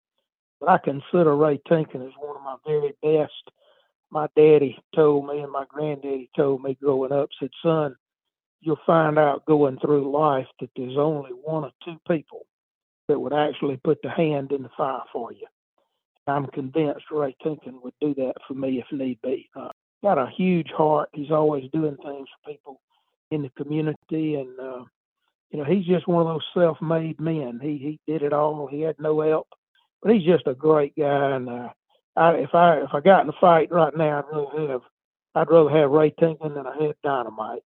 [0.61, 3.33] but I consider Ray Tiencken as one of my very best.
[4.11, 7.97] My daddy told me and my granddaddy told me growing up, said, son,
[8.61, 12.47] you'll find out going through life that there's only one or two people
[13.09, 15.47] that would actually put the hand in the fire for you.
[16.27, 19.49] I'm convinced Ray Tiencken would do that for me if need be.
[19.55, 19.69] Uh,
[20.03, 21.09] got a huge heart.
[21.13, 22.81] He's always doing things for people
[23.31, 24.85] in the community, and uh,
[25.51, 27.61] you know he's just one of those self-made men.
[27.63, 28.67] He he did it all.
[28.67, 29.49] He had no help,
[30.03, 31.37] but he's just a great guy.
[31.37, 31.69] And uh,
[32.17, 34.81] I, if I if I got in a fight right now, I'd rather have
[35.35, 37.63] I'd rather have Ray Tiencken than I had Dynamite.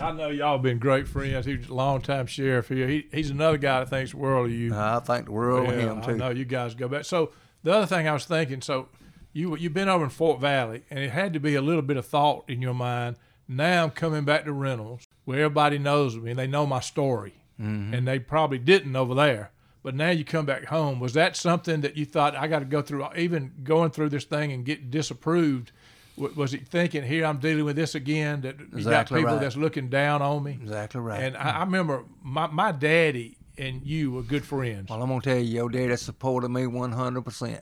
[0.00, 1.46] I know y'all been great friends.
[1.46, 2.86] He was a long time sheriff here.
[2.86, 4.72] He, he's another guy that thinks the world of you.
[4.72, 6.16] I think the world yeah, of him I too.
[6.16, 7.04] know you guys go back.
[7.04, 7.32] So
[7.64, 8.90] the other thing I was thinking, so
[9.32, 11.96] you you've been over in Fort Valley, and it had to be a little bit
[11.96, 13.16] of thought in your mind.
[13.48, 17.32] Now I'm coming back to Reynolds, where everybody knows me and they know my story,
[17.60, 17.94] Mm-hmm.
[17.94, 19.50] and they probably didn't over there.
[19.82, 21.00] But now you come back home.
[21.00, 23.06] Was that something that you thought I got to go through?
[23.16, 25.72] Even going through this thing and get disapproved.
[26.16, 28.40] Was he thinking here I'm dealing with this again?
[28.40, 29.40] That you got people right.
[29.40, 30.58] that's looking down on me.
[30.60, 31.22] Exactly right.
[31.22, 34.88] And I, I remember my, my daddy and you were good friends.
[34.88, 37.60] Well, I'm gonna tell you, your daddy supported me 100%.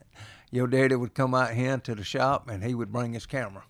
[0.51, 3.65] Your daddy would come out here to the shop and he would bring his camera,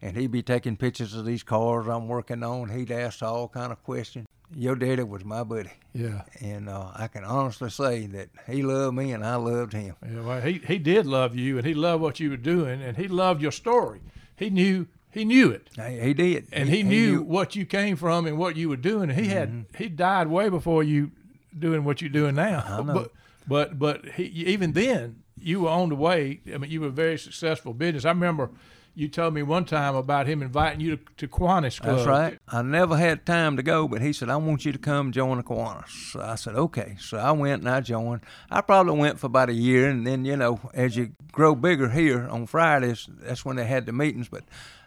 [0.00, 2.68] and he'd be taking pictures of these cars I'm working on.
[2.70, 4.26] He'd ask all kind of questions.
[4.54, 6.22] Your daddy was my buddy, Yeah.
[6.40, 9.94] and uh, I can honestly say that he loved me and I loved him.
[10.06, 12.96] Yeah, well, he he did love you, and he loved what you were doing, and
[12.96, 14.00] he loved your story.
[14.36, 18.26] he knew he knew it, He, he did, and he, knew what you came from
[18.26, 19.10] and what you were doing.
[19.10, 21.10] And he had he died way before you
[21.58, 22.82] doing what you're doing now.
[22.82, 23.10] But
[23.46, 26.40] but but he, even then you were on the way.
[26.54, 28.04] I mean, you were a very successful business.
[28.04, 28.50] I remember
[28.94, 31.96] you told me one time about him inviting you to, to Kiwanis Club.
[31.96, 32.38] That's right.
[32.48, 35.38] I never had time to go, but he said, I want you to come join
[35.38, 36.12] the Kiwanis.
[36.12, 36.96] So I said, okay.
[37.00, 38.22] So I went and I joined.
[38.50, 41.88] I probably went for about a year, and then, you know, as you grow bigger
[41.88, 44.44] here on Fridays, that's when they had the meetings, but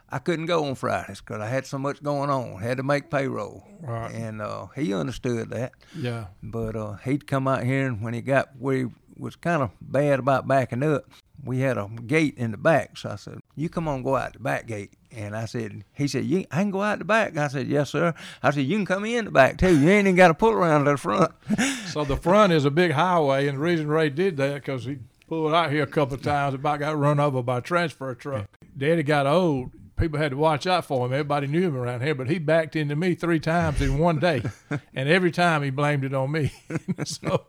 [0.10, 2.62] I couldn't go on Fridays because I had so much going on.
[2.62, 3.68] Had to make payroll.
[3.82, 4.14] Right.
[4.14, 5.72] And uh, he understood that.
[5.98, 6.28] Yeah.
[6.44, 8.86] But uh, he'd come out here, and when he got where he
[9.18, 11.06] was kind of bad about backing up,
[11.44, 12.98] we had a gate in the back.
[12.98, 16.08] So I said, "You come on, go out the back gate." And I said, "He
[16.08, 18.14] said, you, I can go out the back." I said, "Yes, sir."
[18.44, 19.78] I said, "You can come in the back too.
[19.78, 21.32] You ain't even got to pull around to the front."
[21.96, 24.98] So the front is a big highway, and the reason Ray did that because he
[25.30, 28.50] pulled out here a couple of times, about got run over by a transfer truck.
[28.78, 29.72] Daddy got old.
[29.98, 31.14] People had to watch out for him.
[31.14, 34.44] Everybody knew him around here, but he backed into me three times in one day,
[34.94, 36.52] and every time he blamed it on me.
[37.06, 37.46] so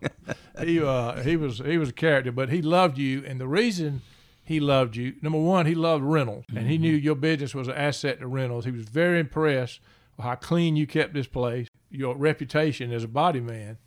[0.60, 4.02] he uh, he was he was a character, but he loved you, and the reason
[4.46, 7.74] he loved you, number one, he loved Reynolds, and he knew your business was an
[7.74, 8.64] asset to Reynolds.
[8.64, 9.80] He was very impressed
[10.16, 13.78] with how clean you kept this place, your reputation as a body man.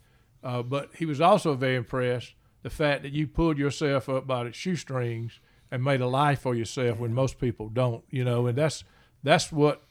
[0.43, 4.43] Uh, but he was also very impressed the fact that you pulled yourself up by
[4.43, 5.39] the shoestrings
[5.71, 8.83] and made a life for yourself when most people don't, you know, and that's
[9.23, 9.81] that's what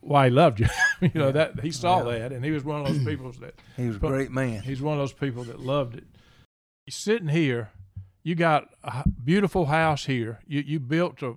[0.00, 0.66] why he loved you.
[1.00, 3.86] you know that he saw that, and he was one of those people that he
[3.86, 4.62] was a great man.
[4.62, 6.04] he's one of those people that loved it.
[6.86, 7.70] You're sitting here,
[8.22, 10.40] you got a beautiful house here.
[10.46, 11.36] You you built a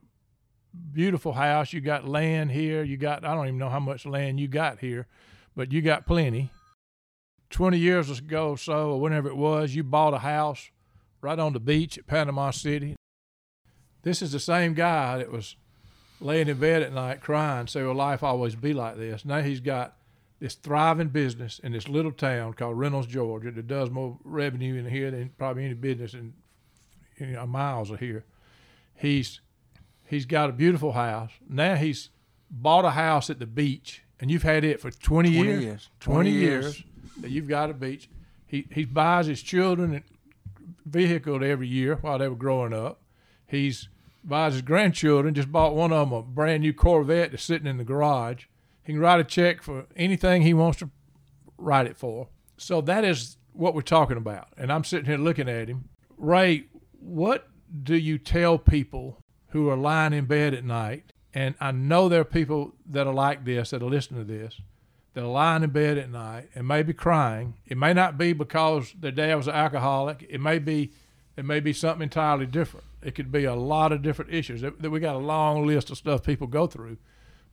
[0.91, 1.71] beautiful house.
[1.73, 2.83] You got land here.
[2.83, 5.07] You got I don't even know how much land you got here,
[5.55, 6.51] but you got plenty.
[7.49, 10.71] Twenty years ago or so, or whenever it was, you bought a house
[11.21, 12.95] right on the beach at Panama City.
[14.06, 15.56] This is the same guy that was
[16.22, 19.60] laying in bed at night crying, say, "Will life always be like this?" Now he's
[19.60, 19.97] got
[20.39, 24.88] this thriving business in this little town called Reynolds, Georgia, that does more revenue in
[24.88, 26.34] here than probably any business in
[27.18, 28.24] you know, miles of here.
[28.93, 29.41] He's
[30.06, 31.32] he's got a beautiful house.
[31.49, 32.12] Now he's
[32.51, 35.64] bought a house at the beach, and you've had it for 20, 20 years.
[35.64, 35.89] years.
[35.99, 36.64] 20, 20 years.
[36.64, 36.84] years.
[37.22, 38.08] that you've got a beach.
[38.45, 40.03] He he buys his children a
[40.88, 43.01] vehicle every year while they were growing up.
[43.47, 43.89] He's
[44.28, 45.34] buys his grandchildren.
[45.34, 48.45] Just bought one of them a brand new Corvette that's sitting in the garage.
[48.84, 50.89] He can write a check for anything he wants to
[51.57, 52.30] write it for.
[52.57, 54.49] So that is what we're talking about.
[54.57, 55.89] And I'm sitting here looking at him.
[56.17, 56.65] Ray,
[56.99, 57.47] what
[57.84, 59.19] do you tell people
[59.49, 61.13] who are lying in bed at night?
[61.34, 64.61] And I know there are people that are like this that are listening to this
[65.15, 67.55] that are lying in bed at night and maybe crying.
[67.65, 70.26] It may not be because their dad was an alcoholic.
[70.30, 70.91] It may be
[71.38, 72.86] it may be something entirely different.
[73.06, 74.62] It could be a lot of different issues.
[74.62, 76.97] That we got a long list of stuff people go through.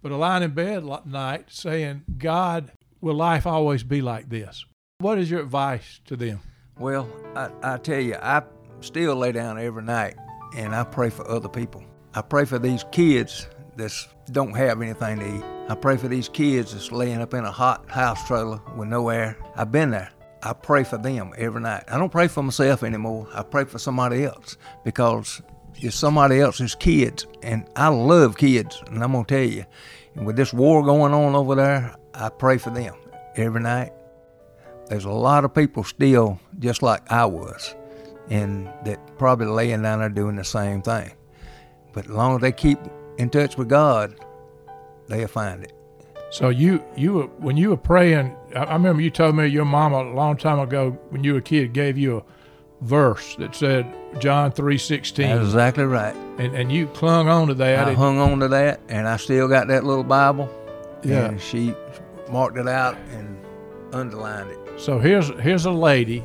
[0.01, 2.73] But a lying in bed at night saying, God,
[3.03, 4.65] will life always be like this?
[4.99, 6.41] What is your advice to them?
[6.79, 8.43] Well, I, I tell you, I
[8.81, 10.17] still lay down every night
[10.57, 11.85] and I pray for other people.
[12.15, 13.47] I pray for these kids
[13.77, 13.93] that
[14.33, 15.45] don't have anything to eat.
[15.69, 19.11] I pray for these kids that's laying up in a hot house trailer with no
[19.11, 19.37] air.
[19.55, 20.11] I've been there.
[20.43, 21.85] I pray for them every night.
[21.89, 23.29] I don't pray for myself anymore.
[23.33, 25.41] I pray for somebody else because
[25.77, 27.27] it's somebody else's kids.
[27.43, 28.83] And I love kids.
[28.87, 29.65] And I'm going to tell you,
[30.17, 32.95] with this war going on over there, I pray for them
[33.37, 33.93] every night
[34.93, 37.75] there's a lot of people still just like I was,
[38.29, 41.13] and that probably laying down there doing the same thing.
[41.95, 42.79] But as long as they keep
[43.17, 44.15] in touch with God,
[45.09, 45.73] they'll find it.
[46.33, 48.35] So you you when you were praying.
[48.57, 51.43] I remember you told me your mama a long time ago when you were a
[51.43, 52.23] kid gave you a
[52.85, 53.87] verse that said
[54.19, 56.15] John three sixteen, That's exactly right.
[56.39, 57.87] and and you clung on to that.
[57.87, 60.49] I hung on to that, and I still got that little Bible.
[61.05, 61.27] Yeah.
[61.27, 61.75] And she
[62.31, 63.39] marked it out and
[63.93, 64.59] underlined it.
[64.81, 66.25] So here's here's a lady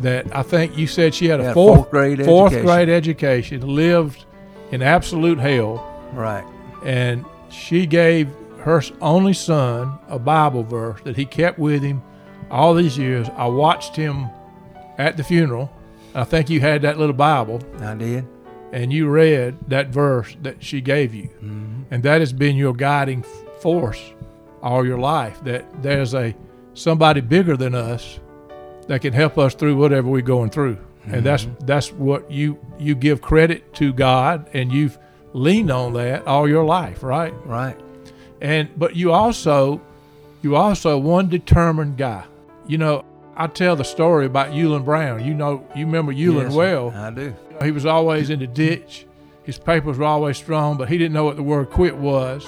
[0.00, 2.66] that I think you said she had a fourth, fourth grade fourth education.
[2.66, 4.24] grade education, lived
[4.70, 5.76] in absolute hell,
[6.12, 6.44] Right.
[6.84, 8.28] and she gave
[8.60, 12.02] her only son a Bible verse that he kept with him
[12.50, 13.28] all these years.
[13.36, 14.28] I watched him
[14.98, 15.70] at the funeral.
[16.14, 18.26] I think you had that little Bible, I did.
[18.72, 21.82] and you read that verse that she gave you, mm-hmm.
[21.90, 23.22] and that has been your guiding
[23.60, 24.12] force
[24.62, 25.42] all your life.
[25.44, 26.34] That there's a
[26.74, 28.20] somebody bigger than us
[28.88, 31.66] that can help us through whatever we're going through, and that's mm-hmm.
[31.66, 34.98] that's what you you give credit to God, and you've
[35.32, 37.32] leaned on that all your life, right?
[37.46, 37.78] Right.
[38.40, 39.80] And but you also
[40.42, 42.24] you also one determined guy.
[42.66, 43.04] You know,
[43.36, 45.24] I tell the story about Eulin Brown.
[45.24, 46.90] You know, you remember Eulin Yes, well.
[46.90, 47.34] I do.
[47.62, 49.06] He was always in the ditch.
[49.44, 52.46] His papers were always strong, but he didn't know what the word quit was.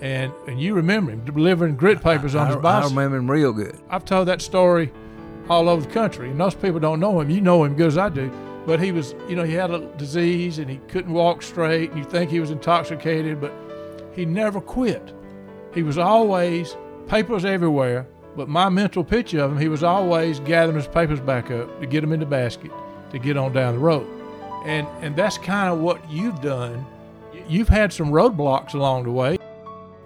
[0.00, 3.52] And and you remember him delivering grit papers on I, his I remember him real
[3.52, 3.78] good.
[3.88, 4.92] I've told that story
[5.48, 7.30] all over the country, and most people don't know him.
[7.30, 8.30] You know him good as I do.
[8.66, 11.98] But he was, you know, he had a disease and he couldn't walk straight, and
[11.98, 13.52] you think he was intoxicated, but
[14.12, 15.12] he never quit.
[15.76, 16.74] He was always
[17.06, 21.50] papers everywhere, but my mental picture of him, he was always gathering his papers back
[21.50, 22.70] up to get them in the basket
[23.10, 24.06] to get on down the road.
[24.64, 26.84] And and that's kind of what you've done.
[27.46, 29.36] You've had some roadblocks along the way.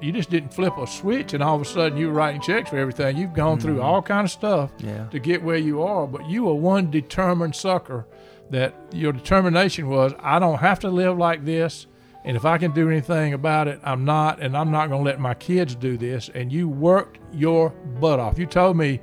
[0.00, 2.70] You just didn't flip a switch and all of a sudden you were writing checks
[2.70, 3.16] for everything.
[3.16, 3.84] You've gone through mm-hmm.
[3.84, 5.06] all kind of stuff Yeah.
[5.06, 8.06] to get where you are, but you were one determined sucker
[8.50, 11.86] that your determination was I don't have to live like this
[12.24, 15.10] and if I can do anything about it, I'm not and I'm not going to
[15.10, 18.38] let my kids do this and you worked your butt off.
[18.38, 19.00] You told me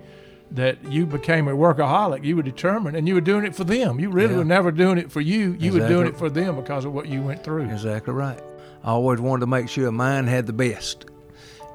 [0.51, 2.23] that you became a workaholic.
[2.23, 3.99] You were determined and you were doing it for them.
[3.99, 4.39] You really Yeah.
[4.39, 5.55] were never doing it for you.
[5.59, 7.63] You were doing it for them because of what you went through.
[7.69, 8.39] Exactly right.
[8.83, 11.05] I always wanted to make sure mine had the best,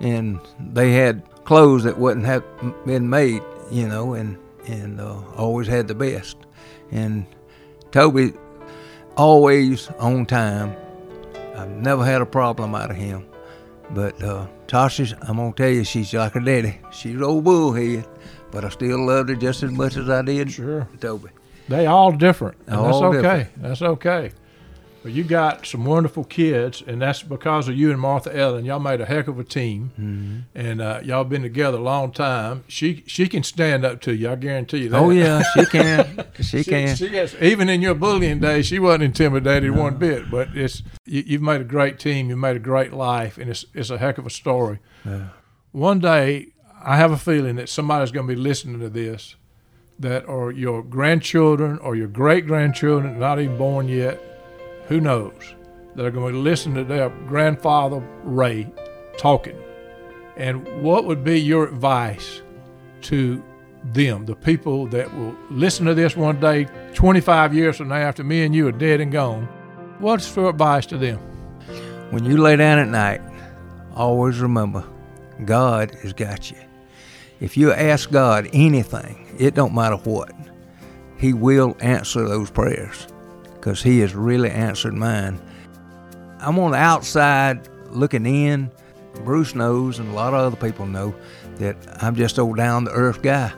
[0.01, 2.43] and they had clothes that wouldn't have
[2.87, 6.37] been made, you know, and and uh, always had the best.
[6.93, 7.27] And
[7.91, 8.33] Toby,
[9.17, 10.75] always on time.
[11.55, 13.27] I've never had a problem out of him.
[13.91, 16.79] But uh, Tasha, I'm gonna tell you, she's like her daddy.
[16.93, 18.07] She's old bullhead,
[18.51, 20.89] but I still loved her just as much as I did Sure.
[21.01, 21.29] Toby.
[21.69, 22.57] They all different.
[22.67, 23.39] And All that's okay.
[23.39, 23.63] different.
[23.63, 24.33] That's okay.
[25.03, 28.65] But you got some wonderful kids, and that's because of you and Martha Ellen.
[28.65, 30.39] Y'all made a heck of a team, Mm-hmm.
[30.55, 32.63] and uh, y'all been together a long time.
[32.69, 34.31] She she can stand up to you.
[34.31, 34.99] I guarantee you that.
[34.99, 36.25] Oh yeah, she can.
[36.37, 36.95] She, She, can.
[36.97, 40.31] she has, even in your bullying days, she wasn't intimidated one bit.
[40.31, 42.29] But it's you, you've made a great team.
[42.31, 44.79] You've made a great life, and it's it's a heck of a story.
[45.73, 46.49] One day,
[46.85, 49.35] I have a feeling that somebody's going to be listening to this,
[49.99, 54.21] that are your grandchildren or your great grandchildren, not even born yet.
[54.93, 55.55] Who knows?
[55.95, 58.71] That are going to listen to their grandfather Ray
[59.17, 59.59] talking.
[60.37, 62.43] And what would be your advice
[63.03, 63.43] to
[63.95, 68.23] them, the people that will listen to this one day, 25 years from now, after
[68.23, 69.45] me and you are dead and gone?
[69.99, 71.17] What's your advice to them?
[72.11, 73.23] When you lay down at night,
[73.95, 74.85] always remember
[75.47, 76.59] God has got you.
[77.41, 80.35] If you ask God anything, it don't matter what,
[81.17, 83.07] He will answer those prayers
[83.63, 85.41] because He has really answered mine.
[86.41, 88.73] I'm on the outside looking in.
[89.25, 91.15] Bruce knows, and a lot of other people know,
[91.57, 93.53] that I'm just old down the earth guy,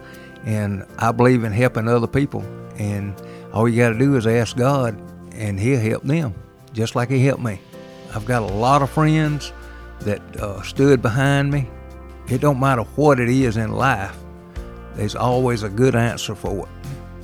[0.44, 2.42] and I believe in helping other people.
[2.76, 3.14] And
[3.55, 5.00] all you got to do is ask God,
[5.32, 6.34] and He'll help them,
[6.74, 7.59] just like He helped me.
[8.14, 9.55] I've got a lot of friends
[10.00, 11.70] that uh, stood behind me.
[12.28, 14.14] It don't matter what it is in life.
[14.96, 16.68] There's always a good answer for it,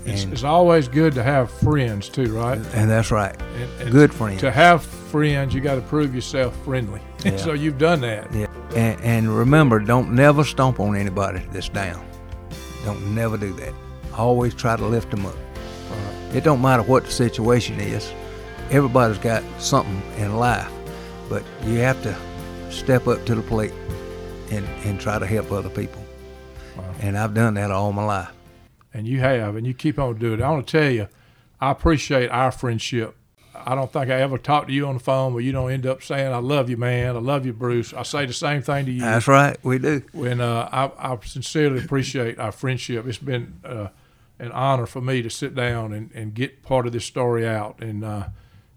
[0.04, 2.58] It's, and, it's always good to have friends too, right?
[2.74, 3.36] and that's right.
[3.56, 4.40] And, and Good friends.
[4.40, 7.00] To have friends, you got to prove yourself friendly.
[7.22, 7.36] Yeah.
[7.36, 8.32] so you've done that.
[8.32, 12.02] Yeah, and, and remember, don't never stomp on anybody that's down.
[12.82, 13.74] Don't never do that.
[14.16, 15.36] Always try to lift them up.
[16.32, 18.10] It don't matter what the situation is.
[18.70, 20.70] Everybody's got something in life,
[21.28, 22.16] but you have to
[22.70, 23.74] step up to the plate
[24.50, 26.02] and, and try to help other people.
[27.00, 28.30] And I've done that all my life.
[28.92, 30.42] And you have, and you keep on doing it.
[30.42, 31.08] I want to tell you,
[31.60, 33.16] I appreciate our friendship.
[33.54, 35.86] I don't think I ever talked to you on the phone where you don't end
[35.86, 37.14] up saying, I love you, man.
[37.14, 37.92] I love you, Bruce.
[37.92, 39.02] I say the same thing to you.
[39.02, 40.02] That's right, we do.
[40.12, 43.06] when uh, I, I sincerely appreciate our friendship.
[43.06, 43.88] It's been uh,
[44.38, 47.80] an honor for me to sit down and, and get part of this story out
[47.80, 48.28] and uh,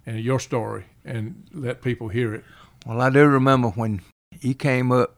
[0.05, 2.43] and your story and let people hear it.
[2.85, 4.01] Well, I do remember when
[4.41, 5.15] you came up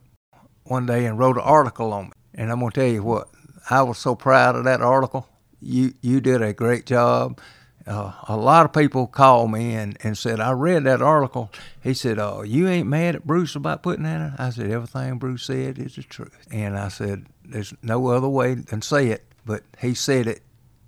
[0.64, 2.12] one day and wrote an article on me.
[2.36, 3.30] And I'm going to tell you what,
[3.70, 5.28] I was so proud of that article.
[5.62, 7.40] You, you did a great job.
[7.88, 11.52] Uh, a lot of people called me and, and said, I read that article.
[11.84, 14.34] He said, Oh, you ain't mad at Bruce about putting that in?
[14.40, 16.48] I said, Everything Bruce said is the truth.
[16.52, 20.42] And I said, There's no other way than say it, but he said it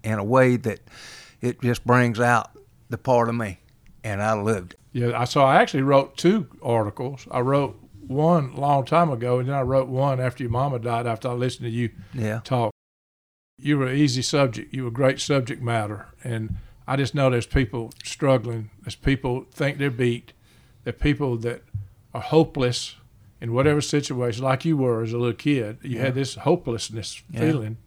[0.03, 0.79] in a way that
[1.41, 2.49] it just brings out
[2.89, 3.59] the part of me.
[4.03, 4.79] And I loved it.
[4.93, 7.27] Yeah, so I actually wrote two articles.
[7.29, 11.07] I wrote one long time ago, and then I wrote one after your mama died.
[11.07, 12.41] After I listened to you Yeah.
[12.43, 12.71] talk,
[13.57, 14.73] you were an easy subject.
[14.73, 18.69] You were great subject matter, and I just know there's people struggling.
[18.83, 20.33] There's people think they're beat.
[20.83, 21.63] There are people that
[22.13, 22.95] are hopeless
[23.41, 25.77] in whatever situation, like you were as a little kid.
[25.83, 27.39] You had this hopelessness Yeah.
[27.41, 27.77] feeling.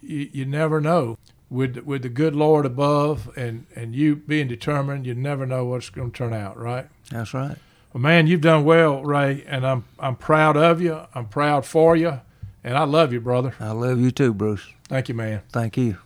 [0.00, 1.18] You, you never know.
[1.50, 5.90] With with the good Lord above and and you being determined, you never know what's
[5.90, 6.56] going to turn out.
[6.56, 6.86] Right.
[7.10, 7.56] That's right.
[7.94, 11.02] Well, man, you've done well, Ray, and I'm I'm proud of you.
[11.14, 12.20] I'm proud for you,
[12.64, 13.54] and I love you, brother.
[13.60, 14.68] I love you too, Bruce.
[14.88, 15.42] Thank you, man.
[15.50, 15.98] Thank you.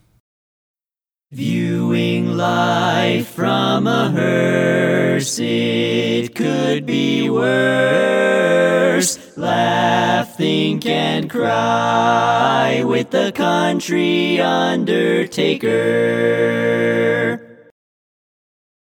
[1.32, 5.38] Viewing life from a hearse.
[5.38, 9.18] It could be worse.
[9.38, 15.68] Laugh, think, and cry with the country undertaker.